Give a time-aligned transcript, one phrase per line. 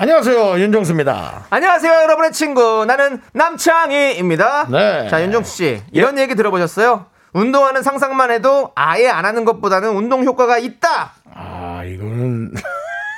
[0.00, 1.46] 안녕하세요 윤정수입니다.
[1.50, 2.84] 안녕하세요, 여러분의 친구.
[2.86, 4.68] 나는 남창희입니다.
[4.70, 5.08] 네.
[5.08, 5.82] 자, 윤정수 씨.
[5.90, 7.06] 이런 얘기 들어보셨어요?
[7.32, 11.12] 운동하는 상상만 해도 아예 안 하는 것보다는 운동 효과가 있다!
[11.34, 12.52] 아 이거는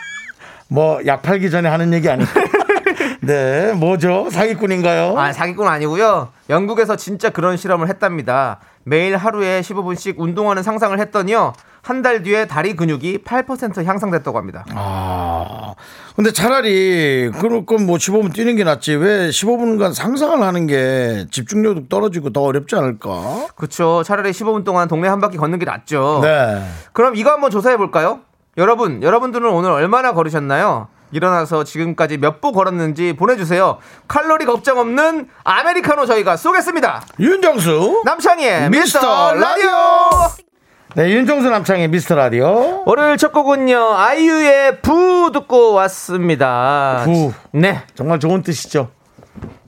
[0.69, 2.29] 뭐 약 팔기 전에 하는 얘기 아니에요?
[3.23, 5.19] 네 뭐죠 사기꾼인가요?
[5.19, 6.33] 아, 사기꾼 아니고요.
[6.49, 8.59] 영국에서 진짜 그런 실험을 했답니다.
[8.85, 11.53] 매일 하루에 15분씩 운동하는 상상을 했더니요.
[11.83, 14.65] 한 달 뒤에 다리 근육이 8% 향상됐다고 합니다.
[14.75, 15.75] 아,
[16.17, 22.31] 근데 차라리 그럴 건뭐 15분 뛰는 게 낫지 왜 15분간 상상을 하는 게 집중력도 떨어지고
[22.31, 23.47] 더 어렵지 않을까?
[23.55, 24.03] 그쵸.
[24.05, 26.21] 차라리 15분 동안 동네 한 바퀴 걷는 게 낫죠.
[26.23, 26.63] 네.
[26.93, 28.21] 그럼 이거 한번 조사해 볼까요?
[28.57, 30.89] 여러분, 여러분들은 오늘 얼마나 걸으셨나요?
[31.13, 33.79] 일어나서 지금까지 몇 步걸었는지 보내주세요.
[34.07, 37.03] 칼로리 걱정 없는 아메리카노 저희가 쏘겠습니다.
[37.19, 40.50] 윤정수 남창희의 미스터 미스터 라디오.
[40.97, 47.03] 네 윤정수 남창의 미스터 라디오 월요일 첫 곡은요 아이유의 부 듣고 왔습니다.
[47.05, 47.33] 부.
[47.53, 47.83] 네.
[47.95, 48.91] 정말 좋은 뜻이죠.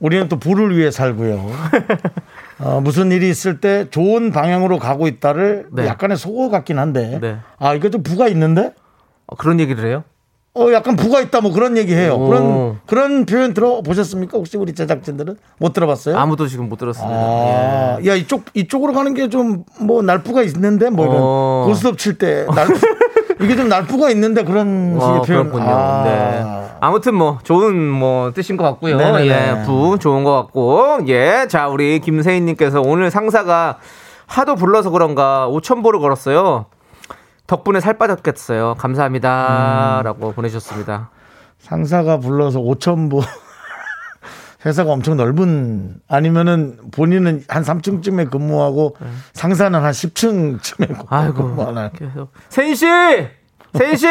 [0.01, 1.49] 우리는 또 부를 위해 살고요.
[2.59, 5.87] 어, 무슨 일이 있을 때 좋은 방향으로 가고 있다를 네.
[5.87, 7.37] 약간의 속어 같긴 한데 네.
[7.57, 8.73] 아 이거 좀 부가 있는데
[9.25, 10.03] 어, 그런 얘기를 해요?
[10.55, 12.13] 어 약간 부가 있다 뭐 그런 얘기 해요.
[12.13, 12.27] 오.
[12.27, 14.37] 그런 그런 표현 들어보셨습니까?
[14.37, 16.15] 혹시 우리 제작진들은 못 들어봤어요?
[16.15, 17.11] 아무도 지금 못 들었습니다.
[17.15, 21.63] 아, 야 이쪽 이쪽으로 가는 게 좀 뭐 날부가 있는데 뭐 이런 어.
[21.67, 22.73] 고스톱 칠 때 날부
[23.41, 25.51] 이게 좀 날부가 있는데 그런 어, 식의 표현.
[25.51, 25.65] 그렇군요.
[25.75, 26.03] 아.
[26.03, 26.75] 네.
[26.81, 28.97] 아무튼 뭐 좋은 뭐 뜻인 것 같고요.
[28.97, 29.27] 네네네.
[29.61, 33.77] 예, 부 좋은 것 같고 예, 자 우리 김세인님께서 오늘 상사가
[34.27, 36.65] 하도 불러서 그런가 5천 보를 걸었어요.
[37.53, 38.73] 덕분에 살 빠졌겠어요.
[38.79, 40.33] 감사합니다라고 음.
[40.33, 41.11] 보내주셨습니다.
[41.59, 43.21] 상사가 불러서 5천 부
[44.65, 48.95] 회사가 엄청 넓은 아니면은 본인은 한 3층쯤에 근무하고
[49.33, 51.55] 상사는 한 10층쯤에 아이고.
[51.95, 52.87] 계속 세인 씨,
[53.77, 54.07] 세인 씨,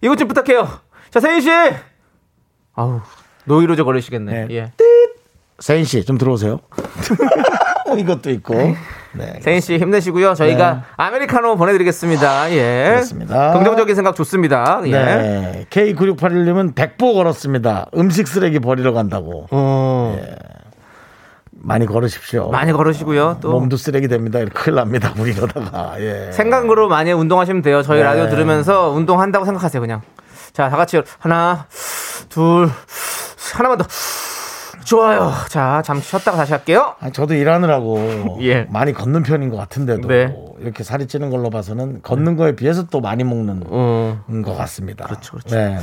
[0.00, 0.66] 이것 좀 부탁해요.
[1.10, 1.50] 자, 세인 씨.
[2.76, 3.02] 아우
[3.44, 4.46] 노이로제 걸리시겠네.
[4.46, 4.54] 네.
[4.56, 4.72] 예.
[5.58, 6.60] 세인 씨 좀 들어오세요.
[7.86, 8.54] 뭐 이것도 있고.
[9.12, 9.40] 네.
[9.40, 10.34] 세인 씨 힘내시고요.
[10.34, 10.80] 저희가 네.
[10.96, 12.52] 아메리카노 보내드리겠습니다.
[12.52, 12.90] 예.
[12.90, 13.52] 그렇습니다.
[13.52, 14.80] 긍정적인 생각 좋습니다.
[14.84, 14.90] 예.
[14.90, 15.66] 네.
[15.70, 17.86] K9681님은 100보 걸었습니다.
[17.96, 19.46] 음식 쓰레기 버리러 간다고.
[19.50, 20.16] 어,
[21.52, 22.50] 많이 걸으십시오.
[22.50, 23.38] 많이 걸으시고요.
[23.40, 24.38] 또 몸도 쓰레기 됩니다.
[24.38, 25.12] 이렇게 큰일 납니다.
[25.18, 25.94] 우리 이러다가.
[25.98, 26.30] 예.
[26.32, 27.82] 생각으로 많이 운동하시면 돼요.
[27.82, 28.04] 저희 네.
[28.04, 29.80] 라디오 들으면서 운동한다고 생각하세요.
[29.80, 30.02] 그냥.
[30.52, 31.66] 자, 다 같이 하나,
[32.28, 32.68] 둘,
[33.54, 33.84] 하나만 더.
[34.90, 35.32] 좋아요.
[35.48, 36.96] 자, 잠시 쉬었다가 다시 할게요.
[36.98, 38.66] 아니, 저도 일하느라고 예.
[38.70, 40.34] 많이 걷는 편인 것 같은데도 네.
[40.58, 44.20] 이렇게 살이 찌는 걸로 봐서는 걷는 거에 비해서 또 많이 먹는 어.
[44.44, 45.04] 것 같습니다.
[45.04, 45.54] 그렇죠, 그렇죠.
[45.54, 45.78] 네.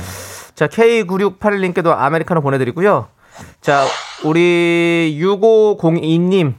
[0.54, 3.08] 자, K9681님께도 아메리카노 보내드리고요.
[3.62, 3.82] 자,
[4.24, 6.52] 우리 6502님.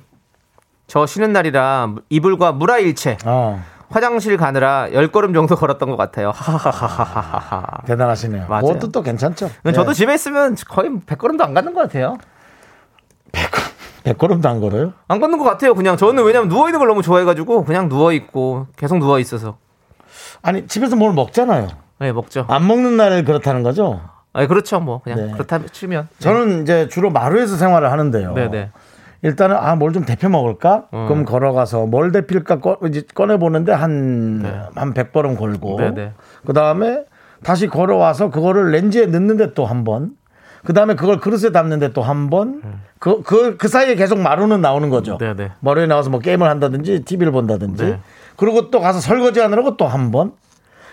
[0.88, 3.20] 저 쉬는 날이라 이불과 무라일체.
[3.26, 6.31] 어, 화장실 가느라 10걸음 정도 걸었던 것 같아요.
[6.34, 7.86] 하하하하하하.
[7.86, 8.48] 대단하시네요.
[8.48, 8.64] 맞아요.
[8.64, 9.52] 그것도 또 괜찮죠.
[9.66, 9.94] 저도 네.
[9.94, 12.18] 집에 있으면 거의 100걸음도 안 가는 것 같아요.
[14.04, 14.94] 100걸음도 안 걸어요?
[15.08, 15.74] 안 걷는 것 같아요.
[15.76, 19.58] 그냥 저는 왜냐면 누워 있는 걸 너무 좋아해가지고 그냥 누워 있고 계속 누워 있어서
[20.42, 21.68] 아니, 집에서 뭘 먹잖아요.
[22.00, 22.46] 네 먹죠.
[22.48, 24.02] 안 먹는 날 그렇다는 거죠?
[24.32, 25.32] 아 그렇죠 뭐 그냥 네.
[25.34, 28.34] 그렇다 치면 저는 이제 주로 마루에서 생활을 하는데요.
[28.34, 28.70] 네네
[29.22, 30.86] 일단은 아 뭘 좀 데펴 먹을까?
[30.92, 32.78] 그럼 걸어가서 뭘 데필까 꺼,
[33.14, 34.62] 꺼내 보는데 한한 네.
[34.76, 36.14] 한 100걸음 걸고 네네.
[36.46, 37.04] 그 다음에
[37.44, 40.12] 다시 걸어와서 그거를 렌즈에 넣는데 또 한 번.
[40.66, 42.62] 그 다음에 그걸 그릇에 담는데 또 한 번.
[43.00, 45.18] 그, 그, 그 사이에 계속 마루는 나오는 거죠.
[45.18, 45.52] 네네.
[45.62, 47.84] 마루에 나와서 뭐 게임을 한다든지 TV를 본다든지.
[47.84, 48.00] 네.
[48.36, 50.31] 그리고 또 가서 설거지 하느라고 또 한 번.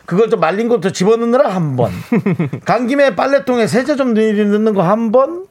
[0.07, 1.91] 그걸 좀 말린 것도 집어넣느라 한 번.
[2.65, 5.47] 간 김에 빨래통에 세제 좀 넣는 거 한 번.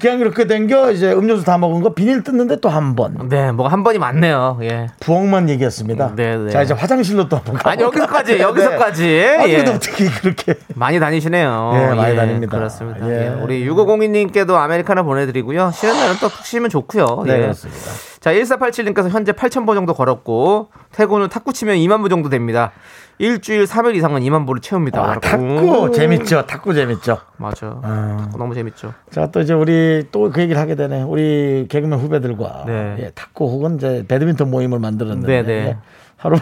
[0.00, 3.28] 그냥 이렇게 댕겨 이제 음료수 다 먹은 거 비닐 뜯는데 또 한 번.
[3.28, 4.58] 네 뭐가 한 번이 많네요.
[4.62, 4.88] 예.
[5.00, 6.14] 부엌만 얘기했습니다.
[6.16, 6.50] 네, 네.
[6.50, 7.70] 자 이제 화장실로 또 한번 가.
[7.70, 9.60] 아니 여기서까지 여기서까지 아니 예.
[9.60, 11.72] 어떻게 그렇게 많이 다니시네요.
[11.74, 12.56] 예, 많이 다닙니다.
[12.56, 13.08] 그렇습니다.
[13.08, 13.12] 예.
[13.12, 13.28] 예.
[13.42, 15.70] 우리 6502님께도 아메리카노 보내드리고요.
[15.72, 17.22] 쉬는 날은 또 푹 쉬면 좋고요.
[17.26, 17.40] 네 예.
[17.40, 17.90] 그렇습니다.
[18.20, 22.72] 자, 1487님께서 현재 8,000보 정도 걸었고, 퇴근 후 탁구 치면 2만 보 정도 됩니다.
[23.18, 25.00] 일주일 3일 이상은 2만 보를 채웁니다.
[25.00, 25.20] 아, 오.
[25.20, 26.46] 탁구 재밌죠.
[26.46, 27.18] 탁구 재밌죠.
[27.36, 27.80] 맞아.
[27.82, 28.16] 아.
[28.20, 28.94] 탁구 너무 재밌죠.
[29.10, 31.02] 자, 또 이제 우리 또 그 얘기를 하게 되네.
[31.02, 32.96] 우리 개그맨 후배들과 네.
[33.00, 35.76] 예, 탁구 혹은 이제 배드민턴 모임을 만들었는데 네, 네.
[36.16, 36.36] 하루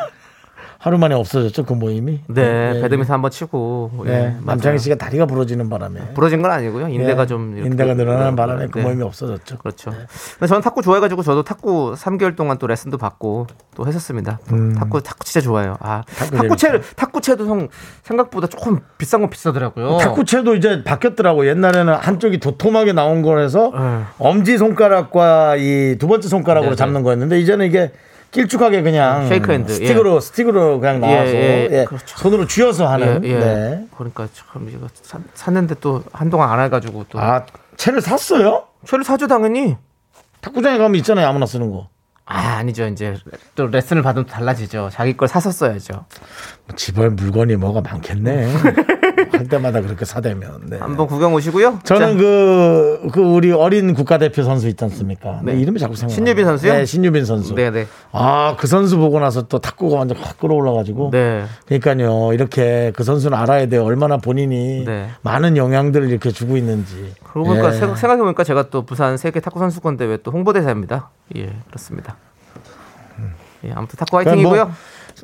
[0.86, 2.20] 하루 만에 없어졌죠 그 모임이.
[2.28, 2.80] 네, 네.
[2.80, 4.04] 배드민턴 한번 치고.
[4.04, 4.36] 네, 예.
[4.44, 6.86] 남창희 씨가 다리가 부러지는 바람에 부러진 건 아니고요.
[6.86, 8.84] 인대가 네, 좀 인대가 늘어나는 바람에 그 네.
[8.84, 9.58] 모임이 없어졌죠.
[9.58, 9.90] 그렇죠.
[9.90, 14.38] 근데 저는 탁구 좋아해가지고 저도 탁구 3개월 동안 또 레슨도 받고 또 했었습니다.
[14.78, 15.76] 탁구 탁구 진짜 좋아요.
[15.80, 16.14] 아 음.
[16.18, 17.66] 탁구 탁구채를 탁구채도 형
[18.04, 19.98] 생각보다 조금 비싼 건 비싸더라고요.
[19.98, 21.48] 탁구채도 이제 바뀌었더라고.
[21.48, 24.02] 옛날에는 한쪽이 도톰하게 나온 거라서 네.
[24.20, 26.78] 엄지 손가락과 이 두 번째 손가락으로 네, 네.
[26.78, 27.90] 잡는 거였는데 이제는 이게
[28.30, 32.16] 길쭉하게 그냥 shake hand, 스틱으로 스틱으로 그냥 나와서 예, 예, 그렇죠.
[32.18, 33.24] 손으로 쥐어서 하는.
[33.24, 33.38] 예, 예.
[33.38, 33.86] 네.
[33.96, 37.44] 그러니까 참 이거 사- 샀는데 또 한동안 안 해가지고 또 아
[37.76, 38.64] 채를 샀어요?
[38.86, 39.76] 채를 사죠 당연히.
[40.40, 41.26] 탁구장에 가면 있잖아요.
[41.28, 41.88] 아무나 쓰는 거.
[42.28, 43.14] 아 아니죠 이제
[43.54, 44.90] 또 레슨을 받으면 달라지죠.
[44.92, 46.06] 자기 걸 샀었어야죠.
[46.74, 48.52] 집에 물건이 뭐가 많겠네.
[49.32, 50.60] 할 때마다 그렇게 사대면.
[50.66, 50.78] 네.
[50.78, 51.80] 한번 구경 오시고요.
[51.84, 55.40] 저는 자, 그, 그 우리 어린 국가대표 선수 있지 않습니까?
[55.42, 55.54] 네.
[55.54, 55.60] 네.
[55.60, 56.14] 이름이 자꾸 생각.
[56.14, 56.72] 신유빈 선수요?
[56.74, 57.54] 네, 신유빈 선수.
[57.54, 61.10] 네 네 아, 그 선수 보고 나서 또 탁구가 완전 확 끌어올라가지고.
[61.12, 61.44] 네.
[61.66, 63.84] 그러니까요, 이렇게 그 선수는 알아야 돼요.
[63.84, 65.08] 얼마나 본인이 네.
[65.22, 67.14] 많은 영향들을 이렇게 주고 있는지.
[67.24, 67.72] 그러고 보니까 예.
[67.78, 71.10] 생각- 생각해보니까 제가 또 부산 세계 탁구 선수권 대회 또 홍보대사입니다.
[71.36, 72.16] 예 그렇습니다.
[73.64, 74.70] 예 아무튼 탁구 화이팅이고요.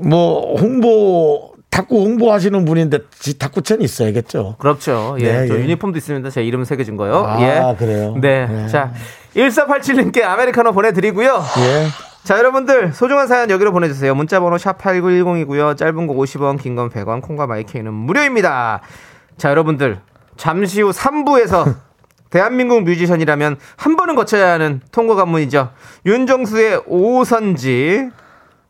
[0.04, 4.56] 뭐, 홍보, 탁구 홍보하시는 분인데 지 탁구채는 있어야겠죠.
[4.58, 5.16] 그렇죠.
[5.20, 5.24] 예.
[5.32, 5.60] 네, 저 예.
[5.62, 6.28] 유니폼도 있습니다.
[6.30, 7.24] 제 이름 새겨진 거요.
[7.26, 7.74] 아, 예.
[7.78, 8.14] 그래요?
[8.20, 8.46] 네.
[8.46, 8.68] 네.
[8.68, 8.92] 자,
[9.34, 11.42] 1487님께 아메리카노 보내드리고요.
[11.58, 11.86] 예.
[12.24, 14.14] 자, 여러분들, 소중한 사연 여기로 보내주세요.
[14.14, 15.76] 문자번호 샵8910이고요.
[15.76, 18.80] 짧은 거 50원, 긴 건 100원, 콩과 마이케이는 무료입니다.
[19.38, 19.98] 자, 여러분들,
[20.36, 21.74] 잠시 후 3부에서
[22.30, 25.70] 대한민국 뮤지션이라면 한 번은 거쳐야 하는 통과 관문이죠.
[26.06, 28.10] 윤정수의 오선지.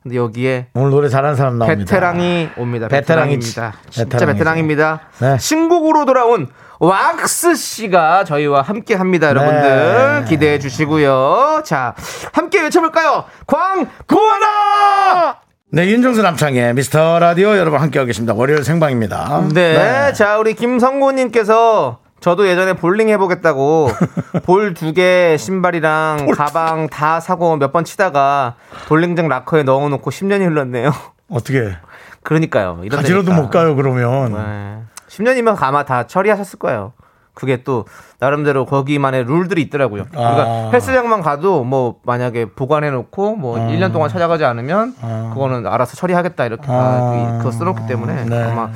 [0.02, 1.78] 근데 여기에 오늘 노래 잘하는 사람 나옵니다.
[1.78, 2.88] 베테랑이 옵니다.
[2.88, 3.72] 베테랑입니다.
[3.90, 4.26] 치- 진짜.
[4.26, 5.00] 베테랑입니다.
[5.20, 5.38] 네.
[5.38, 6.48] 신곡으로 돌아온
[6.80, 9.62] 왁스 씨가 저희와 함께 합니다, 여러분들.
[9.62, 10.24] 네.
[10.28, 11.62] 기대해 주시고요.
[11.64, 11.94] 자,
[12.32, 13.24] 함께 외쳐볼까요?
[13.46, 15.36] 광고하나!
[15.70, 18.34] 네, 윤정수 남창의 미스터 라디오 여러분 함께하고 계십니다.
[18.34, 19.44] 월요일 생방입니다.
[19.54, 23.88] 네, 자, 우리 김성구님께서 저도 예전에 볼링 해보겠다고
[24.46, 28.54] 볼 두 개 신발이랑 가방 다 사고 몇 번 치다가
[28.88, 30.92] 볼링장 락커에 넣어놓고 10년이 흘렀네요.
[31.30, 31.74] 어떻게
[32.22, 32.80] 그러니까요.
[32.84, 33.32] 이런 가지러도.
[33.32, 34.32] 못 가요 그러면.
[34.34, 34.78] 네.
[35.08, 36.92] 10년이면 아마 다 처리하셨을 거예요.
[37.34, 37.86] 그게 또
[38.20, 40.04] 나름대로 거기만의 룰들이 있더라고요.
[40.10, 40.70] 그러니까 아.
[40.72, 44.94] 헬스장만 가도 뭐 만약에 보관해 놓고 뭐 1년 동안 찾아가지 않으면
[45.32, 47.38] 그거는 알아서 처리하겠다 이렇게 다 아.
[47.38, 48.42] 그거 써놓기 때문에 네.
[48.44, 48.68] 아마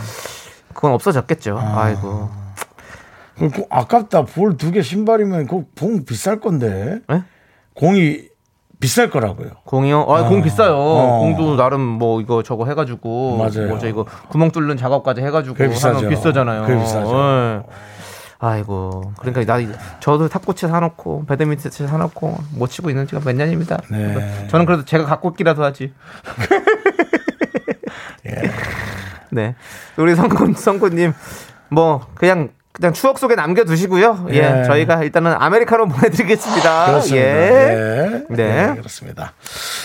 [0.74, 1.60] 그건 없어졌겠죠.
[1.62, 1.90] 아.
[1.90, 2.30] 이고
[3.36, 4.24] 그, 그 아깝다.
[4.24, 7.00] 볼 두 개 신발이면 그공 비쌀 건데.
[7.08, 7.22] 네?
[7.74, 8.28] 공이
[8.80, 9.50] 비쌀 거라고요.
[9.64, 10.02] 공이요?
[10.08, 10.74] 아, 공 비싸요.
[10.76, 11.18] 어.
[11.20, 13.68] 공도 나름 뭐 이거 저거 해가지고 맞아요.
[13.68, 15.56] 뭐저 이거 구멍 뚫는 작업까지 해가지고.
[15.62, 16.62] 하면 비싸잖아요.
[16.66, 17.10] 그게 비싸죠.
[17.16, 17.62] 예.
[18.38, 19.68] 아이고 그러니까 나 이-
[20.00, 23.78] 저도 탁구채 사놓고 배드민턴 채 사놓고 못 치고 있는 지가 몇 년입니다.
[23.90, 24.46] 네.
[24.48, 25.94] 저는 그래도 제가 갖고 있기라도 하지.
[29.32, 29.54] 네,
[29.96, 31.12] 우리 성군 성군님
[31.70, 34.26] 뭐 그냥 그냥 추억 속에 남겨두시고요.
[34.32, 34.64] 예, 예.
[34.66, 36.86] 저희가 일단은 아메리카노 보내드리겠습니다.
[36.86, 37.26] 그렇습니다.
[37.26, 37.30] 예.
[37.40, 38.24] 네.
[38.28, 38.66] 네.
[38.66, 39.32] 네, 그렇습니다.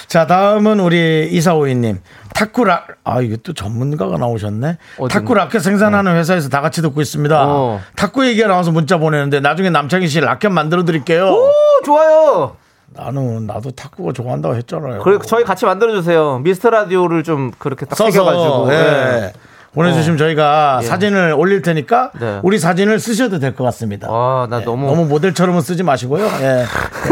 [0.07, 2.01] 자, 다음은 우리 이사오이님.
[2.33, 4.77] 탁구 라, 아, 이게 또 전문가가 나오셨네.
[4.99, 5.13] 어디?
[5.13, 7.45] 탁구 라켓 생산하는 회사에서 다 같이 듣고 있습니다.
[7.47, 7.79] 어.
[7.95, 11.29] 탁구 얘기가 나와서 문자 보내는데 나중에 남창희 씨 라켓 만들어 드릴게요.
[11.31, 11.49] 오,
[11.85, 12.57] 좋아요.
[12.93, 15.01] 나는, 나도 탁구가 좋아한다고 했잖아요.
[15.01, 16.39] 그래 저희 같이 만들어 주세요.
[16.39, 18.74] 미스터 라디오를 좀 그렇게 딱 써서 새겨가지고.
[18.74, 19.33] 예.
[19.72, 19.75] 예.
[19.75, 20.86] 보내주시면 저희가 예.
[20.86, 22.40] 사진을 올릴 테니까 네.
[22.44, 24.08] 우리 사진을 쓰셔도 될 것 같습니다.
[24.10, 26.25] 아, 나 예, 너무 너무 모델처럼은 쓰지 마시고요.
[26.42, 26.66] 예.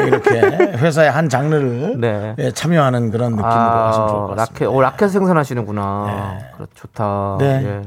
[0.05, 0.39] 이렇게
[0.77, 2.35] 회사의 한 장르를 네.
[2.37, 4.43] 예, 참여하는 그런 느낌으로 하시면 좋을 것 같습니다.
[4.53, 6.37] 라켓, 오, 라켓 생산하시는구나.
[6.57, 7.37] 그래, 좋다.
[7.39, 7.63] 네.
[7.65, 7.81] 예.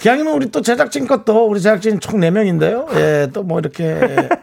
[0.00, 2.94] 기왕이면 우리 또 제작진 것도 우리 제작진 총 4명인데요.
[2.96, 3.98] 예, 또 뭐 이렇게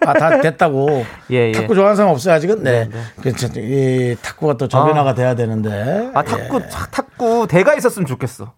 [0.05, 1.05] 아, 다 됐다고.
[1.31, 1.51] 예, 예.
[1.53, 2.63] 탁구 좋아하는 사람 없어요, 아직은?
[2.63, 2.89] 네.
[2.91, 3.47] 네, 그렇죠.
[3.55, 6.09] 이 탁구가 또 저변화가 돼야 되는데.
[6.13, 8.53] 아, 탁구, 탁- 탁구 대가 있었으면 좋겠어.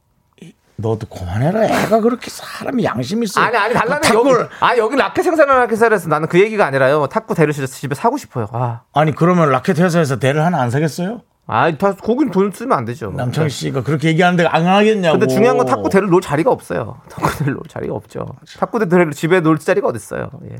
[0.81, 1.65] 너도 그만해라.
[1.65, 3.39] 애가 그렇게 사람이 양심 있어.
[3.41, 4.49] 아니, 아니, 달라는 탁구를 여기.
[4.59, 7.07] 아, 여기 라켓 생산하는 회사에서 나는 그 얘기가 아니라요.
[7.07, 8.47] 탁구 대를 집에 사고 싶어요.
[8.51, 8.81] 아.
[8.93, 11.21] 아니 그러면 라켓 회사에서 대를 하나 안 사겠어요?
[11.47, 13.11] 아, 다, 거긴 돈 쓰면 안 되죠.
[13.11, 15.19] 남창희 씨가 그렇게 얘기하는데 안 하겠냐고.
[15.19, 16.97] 근데 중요한 건 탁구 대를 놓을 자리가 없어요.
[17.09, 18.25] 탁구 대를 놓을 자리가 없죠.
[18.59, 20.29] 탁구 대를 집에 놓을 자리가 어딨어요.
[20.51, 20.57] 예.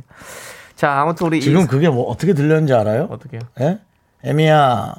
[0.75, 1.39] 자, 아무튼 우리.
[1.39, 3.07] 지금 이- 그게 뭐 어떻게 들렸는지 알아요?
[3.11, 3.39] 어떻게요?
[3.61, 3.79] 예?
[4.23, 4.95] 에미야.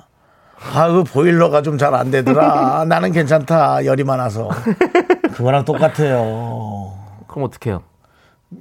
[0.74, 2.84] 아, 그 보일러가 좀 잘 안 되더라.
[2.86, 3.84] 나는 괜찮다.
[3.84, 4.48] 열이 많아서.
[5.32, 6.92] 그거랑 똑같아요.
[7.26, 7.82] 그럼 어떡해요?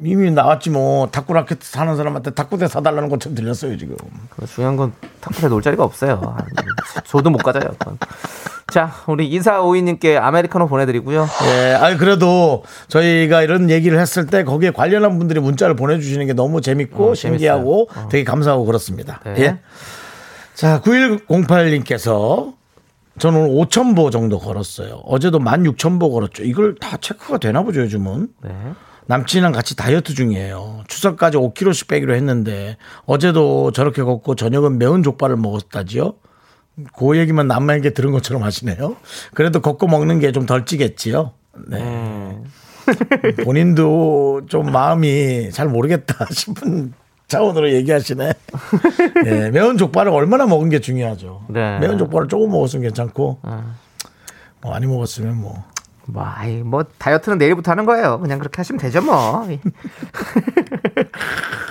[0.03, 3.95] 이미 나왔지 뭐 탁구 라켓 사는 사람한테 탁구대 사달라는 것처럼 들렸어요 지금.
[4.29, 6.37] 그 중요한 건 탁구대 놀 자리가 없어요.
[7.05, 7.71] 저도 못 가져요.
[7.77, 7.97] 그건.
[8.71, 11.27] 자, 우리 이사 오이님께 아메리카노 보내드리고요.
[11.43, 16.61] 예, 아니 그래도 저희가 이런 얘기를 했을 때 거기에 관련한 분들이 문자를 보내주시는 게 너무
[16.61, 17.89] 재밌고 어, 신기하고.
[17.93, 18.07] 어.
[18.09, 19.19] 되게 감사하고 그렇습니다.
[19.25, 19.35] 네.
[19.39, 19.59] 예.
[20.53, 22.53] 자, 9108님께서
[23.21, 25.01] 저는 오늘 5,000보 정도 걸었어요.
[25.05, 26.43] 어제도 16,000보 걸었죠.
[26.43, 28.29] 이걸 다 체크가 되나 보죠, 요즘은.
[28.43, 28.49] 네.
[29.05, 30.83] 남친이랑 같이 다이어트 중이에요.
[30.87, 36.13] 추석까지 5kg씩 빼기로 했는데 어제도 저렇게 걷고 저녁은 매운 족발을 먹었다지요.
[36.97, 38.95] 그 얘기만 남에게 들은 것처럼 하시네요.
[39.35, 41.33] 그래도 걷고 먹는 게 좀 덜 찌겠지요.
[41.67, 42.37] 네.
[43.43, 46.93] 본인도 좀 마음이 잘 모르겠다 싶은
[47.31, 48.33] 차원으로 얘기하시네.
[49.23, 51.45] 네, 매운 족발을 얼마나 먹은 게 중요하죠.
[51.47, 51.79] 네.
[51.79, 55.63] 매운 족발을 조금 먹었으면 괜찮고 뭐 많이 먹었으면 뭐
[56.07, 58.19] 뭐, 아이, 뭐, 다이어트는 내일부터 하는 거예요.
[58.19, 59.47] 그냥 그렇게 하시면 되죠, 뭐.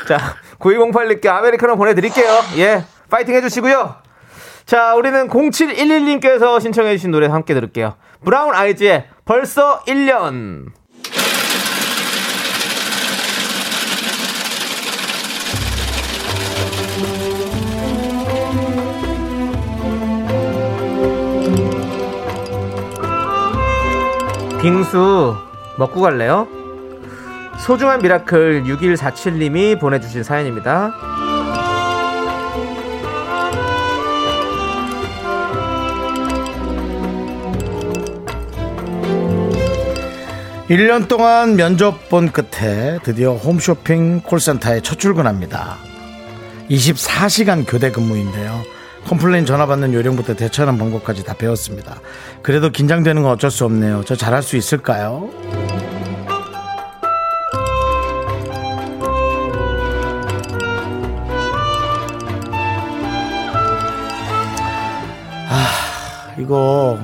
[0.08, 2.40] 자, 9208님께 아메리카노 보내드릴게요.
[2.56, 3.96] 예, 파이팅 해주시고요.
[4.64, 7.96] 자, 우리는 0711님께서 신청해주신 노래 함께 들을게요.
[8.24, 10.68] 브라운 아이즈의 벌써 1년.
[24.62, 25.36] 빙수
[25.78, 26.46] 먹고 갈래요?
[27.58, 30.92] 소중한 미라클 6147님이 보내주신 사연입니다.
[40.68, 45.78] 1년 동안 면접 본 끝에 드디어 홈쇼핑 콜센터에 첫 출근합니다.
[46.70, 48.62] 24시간 교대 근무인데요.
[49.06, 52.00] complain 전화 받는 요령부터 대처하는 방법까지 다 배웠습니다.
[52.42, 54.02] 그래도 긴장되는 건 어쩔 수 없네요.
[54.04, 55.28] 저 잘할 수 있을까요?
[65.48, 66.98] 아, 이거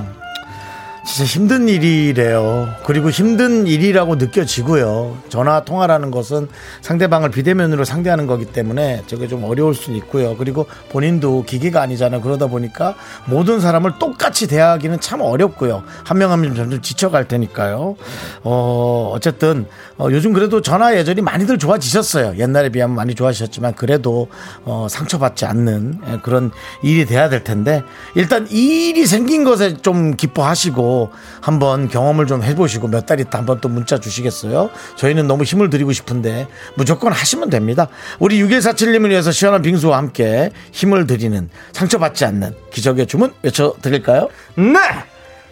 [1.16, 2.68] 진짜 힘든 일이래요.
[2.84, 5.16] 그리고 힘든 일이라고 느껴지고요.
[5.30, 6.46] 전화 통화라는 것은
[6.82, 10.36] 상대방을 비대면으로 상대하는 거기 때문에 저게 좀 어려울 수는 있고요.
[10.36, 12.20] 그리고 본인도 기계가 아니잖아요.
[12.20, 15.84] 그러다 보니까 모든 사람을 똑같이 대하기는 참 어렵고요.
[16.04, 17.96] 한 명 한명 점점 지쳐갈 테니까요.
[18.42, 19.64] 어, 어쨌든
[19.96, 22.34] 어, 요즘 그래도 전화 예절이 많이들 좋아지셨어요.
[22.36, 24.28] 옛날에 비하면 많이 좋아지셨지만 그래도
[24.66, 26.50] 어, 상처받지 않는 예, 그런
[26.82, 27.82] 일이 돼야 될 텐데
[28.14, 31.05] 일단 이 일이 생긴 것에 좀 기뻐하시고
[31.40, 34.68] 한번 경험을 좀 해보시고 몇 달 있다 한번 또 문자 주시겠어요?
[34.96, 37.86] 저희는 너무 힘을 드리고 싶은데 무조건 하시면 됩니다.
[38.18, 44.28] 우리 6147님을 위해서 시원한 빙수와 함께 힘을 드리는 상처받지 않는 기적의 주문 외쳐드릴까요?
[44.56, 44.78] 네!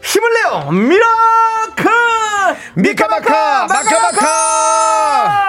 [0.03, 0.71] 힘을 내요!
[0.73, 1.91] 미라클!
[2.75, 5.44] 미카마카 마카마카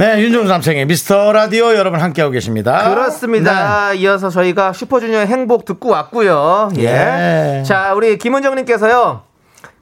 [0.00, 3.92] 네 윤정수 남창희의 미스터 라디오 여러분 함께하고 계십니다 그렇습니다.
[3.92, 6.70] 이어서 저희가 슈퍼주니어의 행복 듣고 왔고요.
[6.78, 7.58] 예.
[7.58, 7.62] 예.
[7.64, 9.24] 자, 우리 김은정님께서요.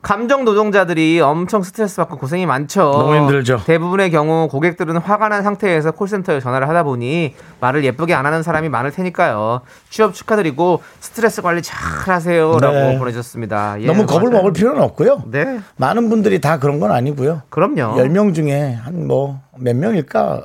[0.02, 2.80] 감정 노동자들이 엄청 스트레스 받고 고생이 많죠.
[2.82, 3.62] 너무 힘들죠.
[3.64, 8.68] 대부분의 경우 고객들은 화가 난 상태에서 콜센터에 전화를 하다 보니 말을 예쁘게 안 하는 사람이
[8.68, 9.60] 많을 테니까요.
[9.90, 12.98] 취업 축하드리고 스트레스 관리 잘 하세요라고 네.
[12.98, 13.76] 보내주셨습니다.
[13.80, 14.38] 예, 너무 겁을 맞아요.
[14.38, 15.60] 먹을 필요는 없고요 네.
[15.76, 17.96] 많은 분들이 다 그런 건 아니고요 그럼요.
[17.96, 20.44] 10명 중에 한뭐 몇 명일까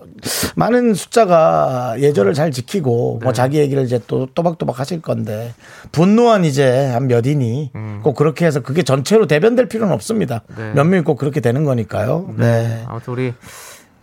[0.56, 3.24] 많은 숫자가 예절을 잘 지키고 네.
[3.26, 5.54] 뭐 자기 얘기를 이제 또 또박또박 하실 건데
[5.92, 7.72] 분노한 이제 한 몇인이
[8.04, 10.44] 꼭 그렇게 해서 그게 전체로 대변될 필요는 없습니다.
[10.52, 10.56] 음.
[10.58, 10.74] 네.
[10.74, 12.34] 몇 명이 꼭 그렇게 되는 거니까요.
[12.38, 12.84] 네.
[12.88, 13.34] 아무튼 우리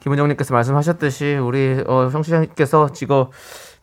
[0.00, 3.26] 김은정님께서 말씀하셨듯이 우리 어, 성시장님께서 지금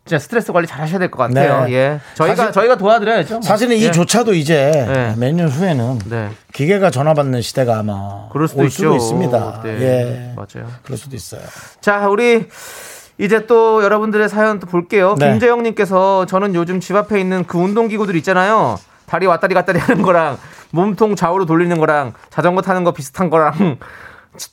[0.08, 1.66] 진짜 스트레스 관리 잘 하셔야 될 것 같아요.
[1.66, 1.74] 네.
[1.74, 2.00] 예.
[2.16, 3.34] 저희가 사실- 저희가 도와드려야죠.
[3.36, 3.42] 뭐.
[3.42, 3.88] 사실은 예.
[3.88, 5.14] 이조차도 이제 네.
[5.18, 6.30] 몇년 후에는 네.
[6.54, 8.78] 기계가 전화 받는 시대가 아마 그럴 수도 올 있죠.
[8.78, 9.62] 수도 있습니다.
[9.64, 9.70] 네.
[9.82, 10.34] 예.
[10.36, 10.68] 맞아요.
[10.84, 11.42] 그럴 수도 있어요.
[11.82, 12.48] 자, 우리
[13.20, 15.16] 이제 또 여러분들의 사연 또 볼게요.
[15.20, 15.32] 네.
[15.32, 18.78] 김재영 님께서 저는 요즘 집 앞에 있는 그 운동 기구들 있잖아요.
[19.08, 20.38] 다리 왔다리 갔다리 하는 거랑
[20.72, 23.78] 몸통 좌우로 돌리는 거랑 자전거 타는 거 비슷한 거랑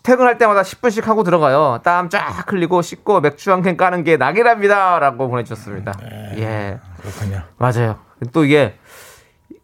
[0.03, 1.81] 퇴근할 때마다 10분씩 하고 들어가요.
[1.83, 4.99] 땀 쫙 흘리고 씻고 맥주 한 캔 까는 게 낙이랍니다.
[4.99, 5.93] 라고 보내주셨습니다.
[6.03, 6.35] 네.
[6.39, 6.79] 예.
[7.01, 7.43] 그렇군요.
[7.59, 7.99] 맞아요.
[8.33, 8.79] 또 이게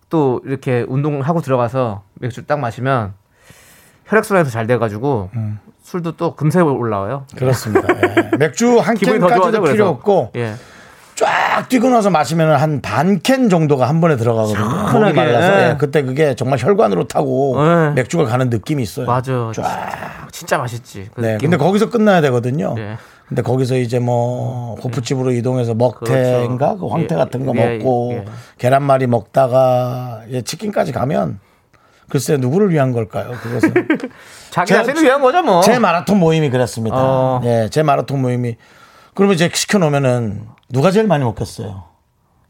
[0.08, 3.14] 또 이렇게 운동하고 들어가서 맥주 딱 마시면
[4.06, 5.60] 혈액순환도 잘 돼가지고 음.
[5.82, 7.26] 술도 또 금세 올라와요.
[7.36, 7.88] 그렇습니다.
[8.32, 8.36] 예.
[8.38, 9.88] 맥주 한 캔까지도 필요 그래서.
[9.88, 10.54] 없고 예.
[11.24, 14.98] 쫙 뛰고 나서 마시면 한 반 캔 정도가 한 번에 들어가거든요.
[15.00, 15.12] 목이.
[15.12, 15.68] 말라서 예.
[15.70, 17.90] 예, 그때 그게 정말 혈관으로 타고 예.
[17.94, 19.06] 맥주가 가는 느낌이 있어요.
[19.06, 19.50] 맞아.
[19.54, 20.28] 쫙.
[20.32, 21.08] 진짜 맛있지.
[21.14, 21.50] 그 네, 느낌.
[21.50, 22.74] 근데 거기서 끝나야 되거든요.
[22.74, 22.96] 네.
[23.28, 28.24] 근데 거기서 이제 뭐 호프집으로 이동해서 먹태인가 그 황태 예, 같은 거 예, 먹고 예.
[28.58, 31.38] 계란말이 먹다가 예, 치킨까지 가면
[32.08, 33.30] 글쎄 누구를 위한 걸까요?
[33.42, 33.72] 그것은
[34.50, 35.60] 자기 제- 자신을 위한 거죠, 뭐.
[35.60, 36.96] 제 마라톤 모임이 그랬습니다.
[36.98, 37.40] 어.
[37.44, 38.56] 예, 제 마라톤 모임이
[39.14, 41.90] 그러면 이제 시켜 놓으면은 누가 제일 많이 먹겠어요?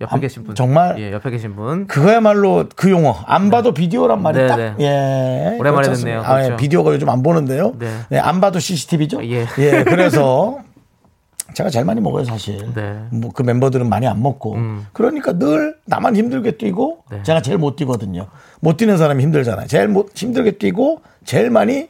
[0.00, 0.54] 옆에 계신 분.
[0.54, 0.98] 정말?
[0.98, 1.86] 예, 옆에 계신 분.
[1.86, 4.74] 그거야말로 그 용어 안 봐도 비디오란 말이 네, 딱 네.
[4.80, 5.56] 예.
[5.58, 6.22] 오랜만에 그렇지 듣네요.
[6.24, 6.56] 아, 예, 그렇죠.
[6.56, 7.74] 비디오가 요즘 안 보는데요.
[7.78, 7.90] 네.
[8.08, 9.22] 네, 안 봐도 CCTV죠.
[9.28, 9.44] 예.
[9.84, 10.58] 그래서
[11.52, 12.72] 제가 제일 많이 먹어요 사실.
[12.74, 12.98] 네.
[13.10, 14.56] 뭐그 멤버들은 많이 안 먹고.
[14.94, 17.22] 그러니까 늘 나만 힘들게 뛰고 네.
[17.22, 18.26] 제가 제일 못 뛰거든요.
[18.60, 19.66] 못 뛰는 사람이 힘들잖아요.
[19.66, 21.88] 제일 못 힘들게 뛰고 제일 많이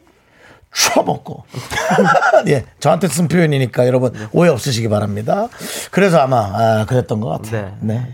[0.74, 1.44] 쳐먹고.
[2.48, 5.48] 예, 저한테 쓴 표현이니까 여러분 오해 없으시기 바랍니다.
[5.90, 7.76] 그래서 아마 아, 그랬던 것 같아요.
[7.80, 8.06] 네.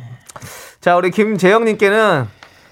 [0.81, 2.27] 자, 우리 김재영님께는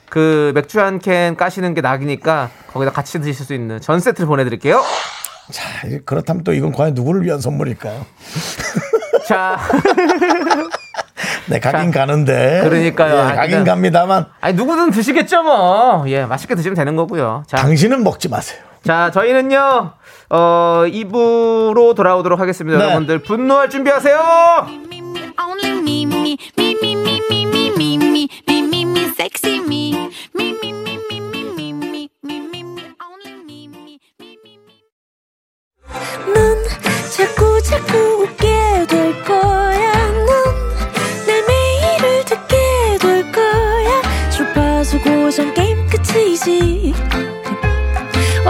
[0.08, 4.82] 그 맥주 한 캔 까시는 게 낙이니까 거기다 같이 드실 수 있는 전 세트를 보내드릴게요.
[5.50, 5.62] 자,
[6.06, 8.06] 그렇다면 또 이건 과연 누구를 위한 선물일까요?
[9.28, 9.58] 자,
[11.46, 12.60] 네, 가긴 자, 가는데.
[12.64, 13.14] 그러니까요.
[13.14, 16.04] 예, 아, 가긴 그냥- 갑니다만 아니 누구든 드시겠죠 뭐.
[16.08, 17.42] 예, 맛있게 드시면 되는 거고요.
[17.46, 18.60] 자, 당신은 먹지 마세요.
[18.84, 19.92] 자, 저희는요,
[20.30, 22.78] 어, 2부로 돌아오도록 하겠습니다.
[22.78, 22.84] 네.
[22.84, 24.18] 여러분들, 분노할 준비하세요!
[37.16, 39.92] 자꾸 자꾸 웃게 될 거야.
[40.10, 44.30] 넌내 매일을 듣게 될 거야.
[44.30, 46.92] 주파수 고정 게임 끝이지.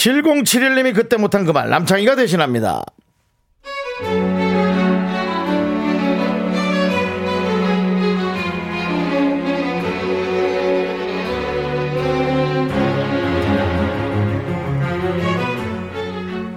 [0.00, 2.82] 7071님이 그때 못한 그 말 남창희가 대신합니다.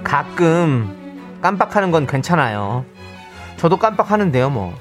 [0.04, 2.86] 가끔 깜빡하는 건 괜찮아요.
[3.58, 4.74] 저도 깜빡하는데요, 뭐.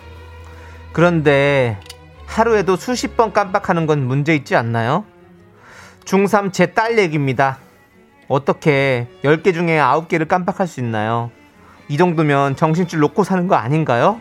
[0.92, 1.78] 그런데
[2.26, 5.04] 하루에도 수십 번 깜빡하는 건 문제 있지 않나요?
[6.04, 7.58] 중3 제 딸 얘기입니다.
[8.28, 11.30] 어떻게 10개 중에 9개를 깜빡할 수 있나요?
[11.88, 14.18] 이 정도면 정신줄 놓고 사는 거 아닌가요?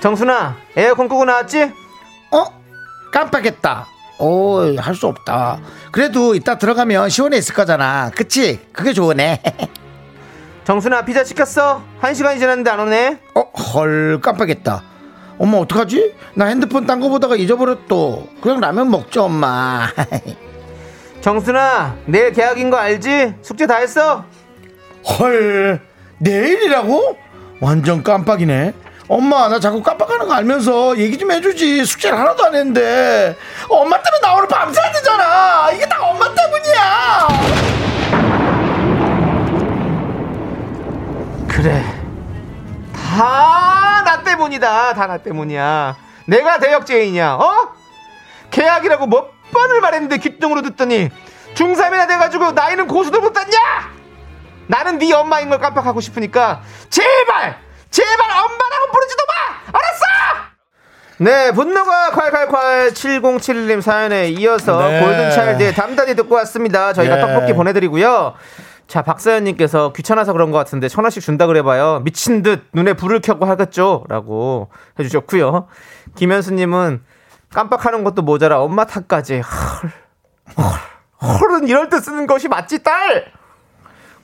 [0.00, 1.62] 정순아, 에어컨 끄고 나왔지?
[2.30, 2.44] 어?
[3.12, 3.86] 깜빡했다.
[4.20, 5.60] 오, 할 수 없다.
[5.92, 8.10] 그래도 이따 들어가면 시원해 있을 거잖아.
[8.14, 8.60] 그치?
[8.72, 9.40] 그게 좋으네.
[10.68, 11.82] 정순아, 피자 시켰어?
[11.98, 13.18] 한 시간이 지났는데 안 오네?
[13.34, 14.82] 어, 헐, 깜빡했다.
[15.38, 16.14] 엄마, 어떡하지?
[16.34, 18.28] 나 핸드폰 딴 거 보다가 잊어버렸또.
[18.42, 19.88] 그냥 라면 먹자, 엄마.
[21.22, 23.36] 정순아, 내일 계약인 거 알지?
[23.40, 24.26] 숙제 다 했어?
[25.18, 25.80] 헐,
[26.18, 27.16] 내일이라고?
[27.62, 28.74] 완전 깜빡이네.
[29.08, 31.86] 엄마, 나 자꾸 깜빡하는 거 알면서 얘기 좀 해주지.
[31.86, 33.34] 숙제를 하나도 안 했는데.
[33.70, 35.70] 엄마 때문에 나 오늘 밤새야 되잖아.
[35.72, 37.67] 이게 다 엄마 때문이야.
[41.58, 41.82] 그래.
[42.94, 44.94] 다 나 때문이다.
[44.94, 45.96] 다 나 때문이야.
[46.26, 47.32] 내가 대역죄인이야.
[47.34, 47.72] 어?
[48.50, 51.10] 계약이라고 몇 번을 말했는데 귓등으로 듣더니
[51.54, 53.58] 중3이나 돼가지고 나이는 고수도 못 땄냐?
[54.68, 57.58] 나는 네 엄마인 걸 깜빡하고 싶으니까 제발
[57.90, 59.78] 제발 엄마라고 부르지도 마.
[59.78, 60.48] 알았어?
[61.20, 65.00] 네, 분노가 콸콸콸 7071님 사연에 이어서 네.
[65.00, 66.92] 골든차일드의 담다디 듣고 왔습니다.
[66.92, 67.20] 저희가 예.
[67.20, 68.34] 떡볶이 보내드리고요.
[68.88, 72.00] 자, 박사연님께서 귀찮아서 그런 것 같은데 천 원씩 준다 그래봐요.
[72.04, 74.04] 미친 듯 눈에 불을 켜고 하겠죠?
[74.08, 75.68] 라고 해주셨고요.
[76.16, 77.02] 김현수님은
[77.52, 79.40] 깜빡하는 것도 모자라 엄마 탓까지.
[79.40, 79.90] 헐,
[80.56, 83.26] 헐, 헐은 이럴 때 쓰는 것이 맞지, 딸!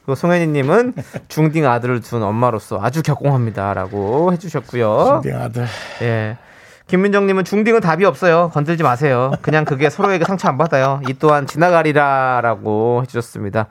[0.04, 0.94] 그리고 송혜니님은
[1.28, 5.20] 중딩 아들을 둔 엄마로서 아주 격공합니다라고 해주셨고요.
[5.24, 5.66] 네 아들.
[6.02, 6.38] 예.
[6.86, 8.50] 김민정님은 중딩은 답이 없어요.
[8.52, 9.32] 건들지 마세요.
[9.40, 11.00] 그냥 그게 서로에게 상처 안 받아요.
[11.08, 13.66] 이 또한 지나가리라라고 해주셨습니다.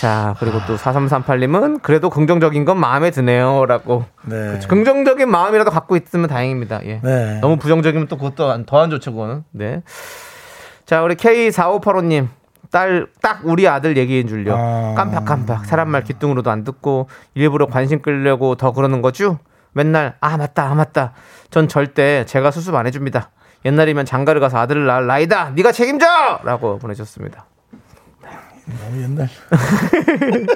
[0.00, 4.06] 자, 그리고 또 4338님은 그래도 긍정적인 건 마음에 드네요 라고.
[4.24, 4.58] 네.
[4.66, 6.80] 긍정적인 마음이라도 갖고 있으면 다행입니다.
[6.86, 7.00] 예.
[7.02, 7.40] 네.
[7.40, 9.44] 너무 부정적이면 또 그것도 더 안 좋죠, 그거는.
[9.50, 9.82] 네.
[10.86, 12.28] 자, 우리 K4585님.
[12.70, 14.54] 딸, 딱 우리 아들 얘기인 줄요.
[14.56, 14.94] 아.
[14.96, 15.66] 깜빡깜빡.
[15.66, 19.38] 사람 말 귀뚱으로도 안 듣고 일부러 관심 끌려고 더 그러는 거죠?
[19.72, 21.12] 맨날, 아, 맞다, 아, 맞다.
[21.50, 23.30] 전 절대 제가 수습 안 해줍니다.
[23.64, 25.50] 옛날이면 장가를 가서 아들을 낳을 나이다.
[25.54, 26.06] 네가 책임져!
[26.44, 27.46] 라고 보내셨습니다.
[28.66, 29.28] 너무 옛날.